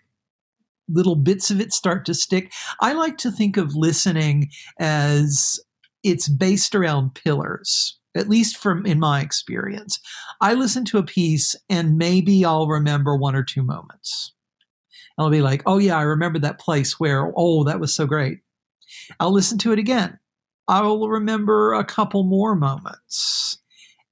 Little 0.87 1.15
bits 1.15 1.49
of 1.51 1.59
it 1.59 1.73
start 1.73 2.05
to 2.05 2.13
stick. 2.13 2.53
I 2.79 2.93
like 2.93 3.17
to 3.19 3.31
think 3.31 3.57
of 3.57 3.75
listening 3.75 4.49
as 4.79 5.59
it's 6.03 6.29
based 6.29 6.75
around 6.75 7.15
pillars 7.15 7.97
at 8.15 8.29
least 8.29 8.57
from 8.57 8.85
in 8.85 8.99
my 8.99 9.21
experience. 9.21 9.99
I 10.39 10.53
listen 10.53 10.85
to 10.85 10.99
a 10.99 11.03
piece 11.03 11.55
and 11.67 11.97
maybe 11.97 12.45
I'll 12.45 12.67
remember 12.67 13.15
one 13.15 13.35
or 13.35 13.41
two 13.41 13.63
moments. 13.63 14.33
I'll 15.17 15.29
be 15.29 15.41
like, 15.41 15.61
oh, 15.65 15.77
yeah, 15.77 15.97
I 15.97 16.03
remember 16.03 16.39
that 16.39 16.59
place 16.59 16.99
where, 16.99 17.31
oh, 17.35 17.63
that 17.65 17.79
was 17.79 17.93
so 17.93 18.07
great. 18.07 18.39
I'll 19.19 19.31
listen 19.33 19.57
to 19.59 19.71
it 19.71 19.79
again. 19.79 20.17
I 20.67 20.81
will 20.81 21.09
remember 21.09 21.73
a 21.73 21.83
couple 21.83 22.23
more 22.23 22.55
moments. 22.55 23.57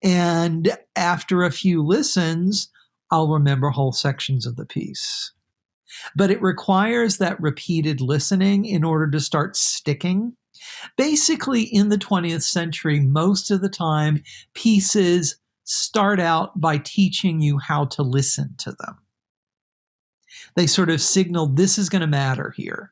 And 0.03 0.75
after 0.95 1.43
a 1.43 1.51
few 1.51 1.83
listens, 1.83 2.69
I'll 3.09 3.29
remember 3.29 3.69
whole 3.69 3.91
sections 3.91 4.45
of 4.45 4.55
the 4.55 4.65
piece. 4.65 5.31
But 6.15 6.31
it 6.31 6.41
requires 6.41 7.17
that 7.17 7.39
repeated 7.41 8.01
listening 8.01 8.65
in 8.65 8.83
order 8.83 9.09
to 9.11 9.19
start 9.19 9.55
sticking. 9.55 10.35
Basically, 10.97 11.63
in 11.63 11.89
the 11.89 11.97
20th 11.97 12.43
century, 12.43 12.99
most 12.99 13.51
of 13.51 13.61
the 13.61 13.69
time, 13.69 14.23
pieces 14.53 15.37
start 15.63 16.19
out 16.19 16.59
by 16.59 16.77
teaching 16.77 17.41
you 17.41 17.57
how 17.57 17.85
to 17.85 18.03
listen 18.03 18.55
to 18.59 18.71
them 18.71 18.97
they 20.55 20.67
sort 20.67 20.89
of 20.89 21.01
signal 21.01 21.47
this 21.47 21.77
is 21.77 21.89
going 21.89 22.01
to 22.01 22.07
matter 22.07 22.53
here. 22.55 22.91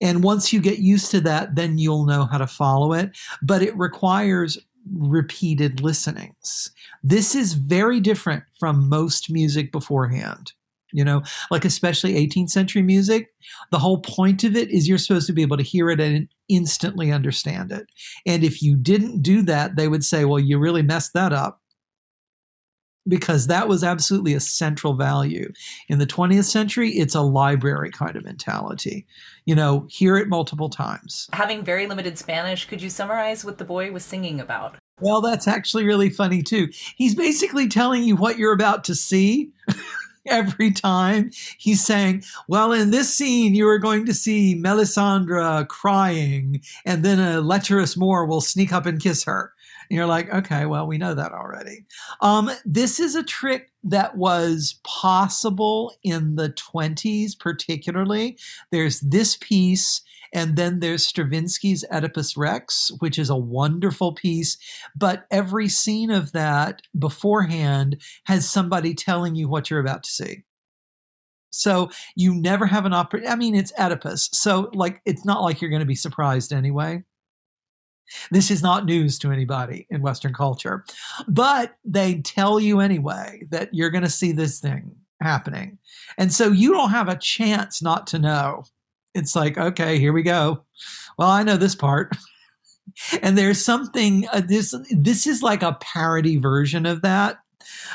And 0.00 0.22
once 0.22 0.52
you 0.52 0.60
get 0.60 0.78
used 0.78 1.10
to 1.10 1.20
that, 1.22 1.56
then 1.56 1.78
you'll 1.78 2.06
know 2.06 2.24
how 2.24 2.38
to 2.38 2.46
follow 2.46 2.92
it. 2.92 3.16
But 3.42 3.62
it 3.62 3.76
requires 3.76 4.58
repeated 4.94 5.80
listenings. 5.80 6.70
This 7.02 7.34
is 7.34 7.54
very 7.54 8.00
different 8.00 8.44
from 8.58 8.88
most 8.88 9.30
music 9.30 9.72
beforehand. 9.72 10.52
You 10.92 11.04
know, 11.04 11.22
like 11.50 11.66
especially 11.66 12.14
18th 12.14 12.48
century 12.48 12.80
music, 12.80 13.28
the 13.70 13.78
whole 13.78 14.00
point 14.00 14.42
of 14.42 14.56
it 14.56 14.70
is 14.70 14.88
you're 14.88 14.96
supposed 14.96 15.26
to 15.26 15.34
be 15.34 15.42
able 15.42 15.58
to 15.58 15.62
hear 15.62 15.90
it 15.90 16.00
and 16.00 16.26
instantly 16.48 17.12
understand 17.12 17.72
it. 17.72 17.86
And 18.24 18.42
if 18.42 18.62
you 18.62 18.74
didn't 18.74 19.20
do 19.20 19.42
that, 19.42 19.76
they 19.76 19.86
would 19.86 20.02
say, 20.02 20.24
well, 20.24 20.38
you 20.38 20.58
really 20.58 20.80
messed 20.80 21.12
that 21.12 21.34
up 21.34 21.57
because 23.08 23.46
that 23.46 23.68
was 23.68 23.82
absolutely 23.82 24.34
a 24.34 24.40
central 24.40 24.94
value. 24.94 25.50
In 25.88 25.98
the 25.98 26.06
20th 26.06 26.44
century, 26.44 26.90
it's 26.90 27.14
a 27.14 27.22
library 27.22 27.90
kind 27.90 28.16
of 28.16 28.24
mentality. 28.24 29.06
You 29.46 29.54
know, 29.54 29.86
hear 29.88 30.16
it 30.16 30.28
multiple 30.28 30.68
times. 30.68 31.28
Having 31.32 31.64
very 31.64 31.86
limited 31.86 32.18
Spanish, 32.18 32.66
could 32.66 32.82
you 32.82 32.90
summarize 32.90 33.44
what 33.44 33.58
the 33.58 33.64
boy 33.64 33.90
was 33.90 34.04
singing 34.04 34.40
about? 34.40 34.76
Well, 35.00 35.20
that's 35.20 35.48
actually 35.48 35.84
really 35.84 36.10
funny 36.10 36.42
too. 36.42 36.68
He's 36.96 37.14
basically 37.14 37.68
telling 37.68 38.02
you 38.02 38.16
what 38.16 38.38
you're 38.38 38.52
about 38.52 38.84
to 38.84 38.94
see. 38.94 39.50
Every 40.26 40.70
time 40.72 41.30
he's 41.56 41.82
saying, 41.82 42.22
Well, 42.48 42.72
in 42.72 42.90
this 42.90 43.14
scene, 43.14 43.54
you 43.54 43.66
are 43.68 43.78
going 43.78 44.04
to 44.06 44.12
see 44.12 44.54
Melisandre 44.54 45.66
crying, 45.68 46.60
and 46.84 47.02
then 47.02 47.18
a 47.18 47.40
lecherous 47.40 47.96
Moor 47.96 48.26
will 48.26 48.42
sneak 48.42 48.70
up 48.70 48.84
and 48.84 49.00
kiss 49.00 49.24
her. 49.24 49.54
You're 49.90 50.06
like, 50.06 50.32
okay, 50.32 50.66
well, 50.66 50.86
we 50.86 50.98
know 50.98 51.14
that 51.14 51.32
already. 51.32 51.86
Um, 52.20 52.50
this 52.64 53.00
is 53.00 53.14
a 53.14 53.22
trick 53.22 53.70
that 53.84 54.16
was 54.16 54.80
possible 54.84 55.94
in 56.02 56.36
the 56.36 56.50
20s, 56.50 57.38
particularly. 57.38 58.38
There's 58.70 59.00
this 59.00 59.36
piece. 59.36 60.02
And 60.34 60.56
then 60.56 60.80
there's 60.80 61.06
Stravinsky's 61.06 61.86
Oedipus 61.90 62.36
Rex, 62.36 62.90
which 62.98 63.18
is 63.18 63.30
a 63.30 63.36
wonderful 63.36 64.12
piece. 64.12 64.58
But 64.94 65.26
every 65.30 65.68
scene 65.68 66.10
of 66.10 66.32
that 66.32 66.82
beforehand 66.98 68.02
has 68.24 68.48
somebody 68.48 68.94
telling 68.94 69.36
you 69.36 69.48
what 69.48 69.70
you're 69.70 69.80
about 69.80 70.02
to 70.02 70.10
see. 70.10 70.44
So 71.50 71.90
you 72.14 72.34
never 72.34 72.66
have 72.66 72.84
an 72.84 72.92
opera. 72.92 73.28
I 73.28 73.36
mean, 73.36 73.54
it's 73.54 73.72
Oedipus. 73.78 74.28
So, 74.32 74.70
like, 74.74 75.00
it's 75.06 75.24
not 75.24 75.42
like 75.42 75.60
you're 75.60 75.70
going 75.70 75.80
to 75.80 75.86
be 75.86 75.94
surprised 75.94 76.52
anyway. 76.52 77.04
This 78.30 78.50
is 78.50 78.62
not 78.62 78.84
news 78.84 79.18
to 79.20 79.32
anybody 79.32 79.86
in 79.90 80.02
Western 80.02 80.32
culture, 80.32 80.84
but 81.26 81.76
they 81.84 82.20
tell 82.22 82.58
you 82.60 82.80
anyway 82.80 83.42
that 83.50 83.72
you're 83.72 83.90
going 83.90 84.04
to 84.04 84.10
see 84.10 84.32
this 84.32 84.60
thing 84.60 84.94
happening. 85.20 85.78
And 86.16 86.32
so 86.32 86.50
you 86.50 86.72
don't 86.72 86.90
have 86.90 87.08
a 87.08 87.18
chance 87.18 87.82
not 87.82 88.06
to 88.08 88.18
know. 88.18 88.64
It's 89.14 89.34
like, 89.34 89.58
okay, 89.58 89.98
here 89.98 90.12
we 90.12 90.22
go. 90.22 90.64
Well, 91.18 91.28
I 91.28 91.42
know 91.42 91.56
this 91.56 91.74
part. 91.74 92.16
and 93.22 93.36
there's 93.36 93.64
something 93.64 94.26
uh, 94.32 94.40
this 94.40 94.74
this 94.90 95.26
is 95.26 95.42
like 95.42 95.62
a 95.62 95.76
parody 95.80 96.36
version 96.36 96.86
of 96.86 97.02
that 97.02 97.38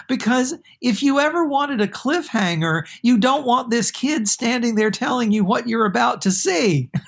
because 0.07 0.55
if 0.81 1.01
you 1.01 1.19
ever 1.19 1.45
wanted 1.45 1.81
a 1.81 1.87
cliffhanger, 1.87 2.83
you 3.01 3.17
don't 3.17 3.45
want 3.45 3.69
this 3.69 3.91
kid 3.91 4.27
standing 4.27 4.75
there 4.75 4.91
telling 4.91 5.31
you 5.31 5.43
what 5.43 5.67
you're 5.67 5.85
about 5.85 6.21
to 6.23 6.31
see. 6.31 6.89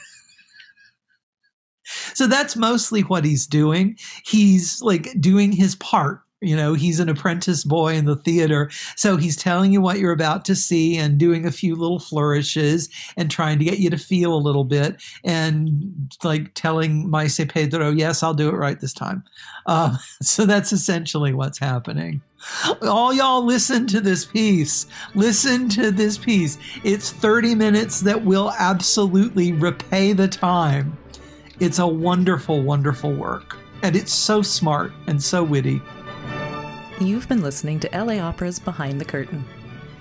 So 2.14 2.28
that's 2.28 2.56
mostly 2.56 3.02
what 3.02 3.26
he's 3.26 3.48
doing. 3.48 3.98
He's 4.26 4.82
like 4.82 5.10
doing 5.20 5.52
his 5.52 5.76
part. 5.76 6.22
You 6.42 6.56
know, 6.56 6.74
he's 6.74 7.00
an 7.00 7.10
apprentice 7.10 7.64
boy 7.64 7.96
in 7.96 8.06
the 8.06 8.18
theater. 8.18 8.70
So 8.96 9.18
he's 9.18 9.36
telling 9.36 9.72
you 9.72 9.82
what 9.82 9.98
you're 9.98 10.12
about 10.12 10.46
to 10.46 10.56
see 10.56 10.96
and 10.96 11.18
doing 11.18 11.46
a 11.46 11.52
few 11.52 11.76
little 11.76 12.00
flourishes 12.00 12.90
and 13.18 13.32
trying 13.32 13.58
to 13.60 13.66
get 13.66 13.80
you 13.80 13.90
to 13.90 13.98
feel 13.98 14.34
a 14.34 14.38
little 14.38 14.66
bit 14.66 15.02
and 15.24 16.12
like 16.24 16.54
telling 16.54 17.10
Maese 17.10 17.44
Pedro, 17.46 17.90
yes, 17.90 18.22
I'll 18.22 18.34
do 18.34 18.50
it 18.50 18.56
right 18.56 18.80
this 18.80 18.94
time. 18.94 19.24
Um, 19.66 19.98
so 20.22 20.46
that's 20.46 20.72
essentially 20.72 21.34
what's 21.34 21.58
happening. 21.58 22.22
All 22.84 23.12
y'all 23.12 23.44
listen 23.44 23.88
to 23.88 24.00
this 24.00 24.26
piece. 24.26 24.86
Listen 25.16 25.68
to 25.70 25.90
this 25.90 26.18
piece. 26.18 26.60
It's 26.84 27.12
30 27.12 27.56
minutes 27.56 28.02
that 28.02 28.24
will 28.24 28.54
absolutely 28.60 29.52
repay 29.54 30.14
the 30.14 30.28
time. 30.28 30.96
It's 31.60 31.80
a 31.80 31.88
wonderful, 31.88 32.62
wonderful 32.62 33.14
work. 33.14 33.58
And 33.82 33.96
it's 33.96 34.14
so 34.14 34.42
smart 34.42 34.92
and 35.08 35.22
so 35.22 35.42
witty. 35.42 35.82
You've 37.00 37.30
been 37.30 37.42
listening 37.42 37.80
to 37.82 37.90
LA 37.94 38.16
Opera's 38.16 38.60
Behind 38.60 39.00
the 39.00 39.06
Curtain. 39.06 39.46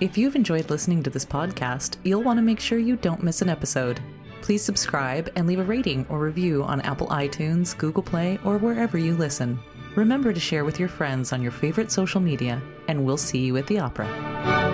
If 0.01 0.17
you've 0.17 0.35
enjoyed 0.35 0.69
listening 0.69 1.01
to 1.03 1.09
this 1.09 1.25
podcast, 1.25 1.95
you'll 2.03 2.23
want 2.23 2.37
to 2.37 2.43
make 2.43 2.59
sure 2.59 2.77
you 2.77 2.97
don't 2.97 3.23
miss 3.23 3.41
an 3.41 3.47
episode. 3.47 4.01
Please 4.41 4.63
subscribe 4.63 5.31
and 5.37 5.47
leave 5.47 5.59
a 5.59 5.63
rating 5.63 6.05
or 6.09 6.19
review 6.19 6.61
on 6.63 6.81
Apple 6.81 7.07
iTunes, 7.07 7.77
Google 7.77 8.03
Play, 8.03 8.37
or 8.43 8.57
wherever 8.57 8.97
you 8.97 9.15
listen. 9.15 9.57
Remember 9.95 10.33
to 10.33 10.39
share 10.39 10.65
with 10.65 10.77
your 10.77 10.89
friends 10.89 11.31
on 11.31 11.41
your 11.41 11.53
favorite 11.53 11.89
social 11.89 12.19
media, 12.19 12.61
and 12.89 13.05
we'll 13.05 13.15
see 13.15 13.39
you 13.39 13.55
at 13.55 13.67
the 13.67 13.79
opera. 13.79 14.64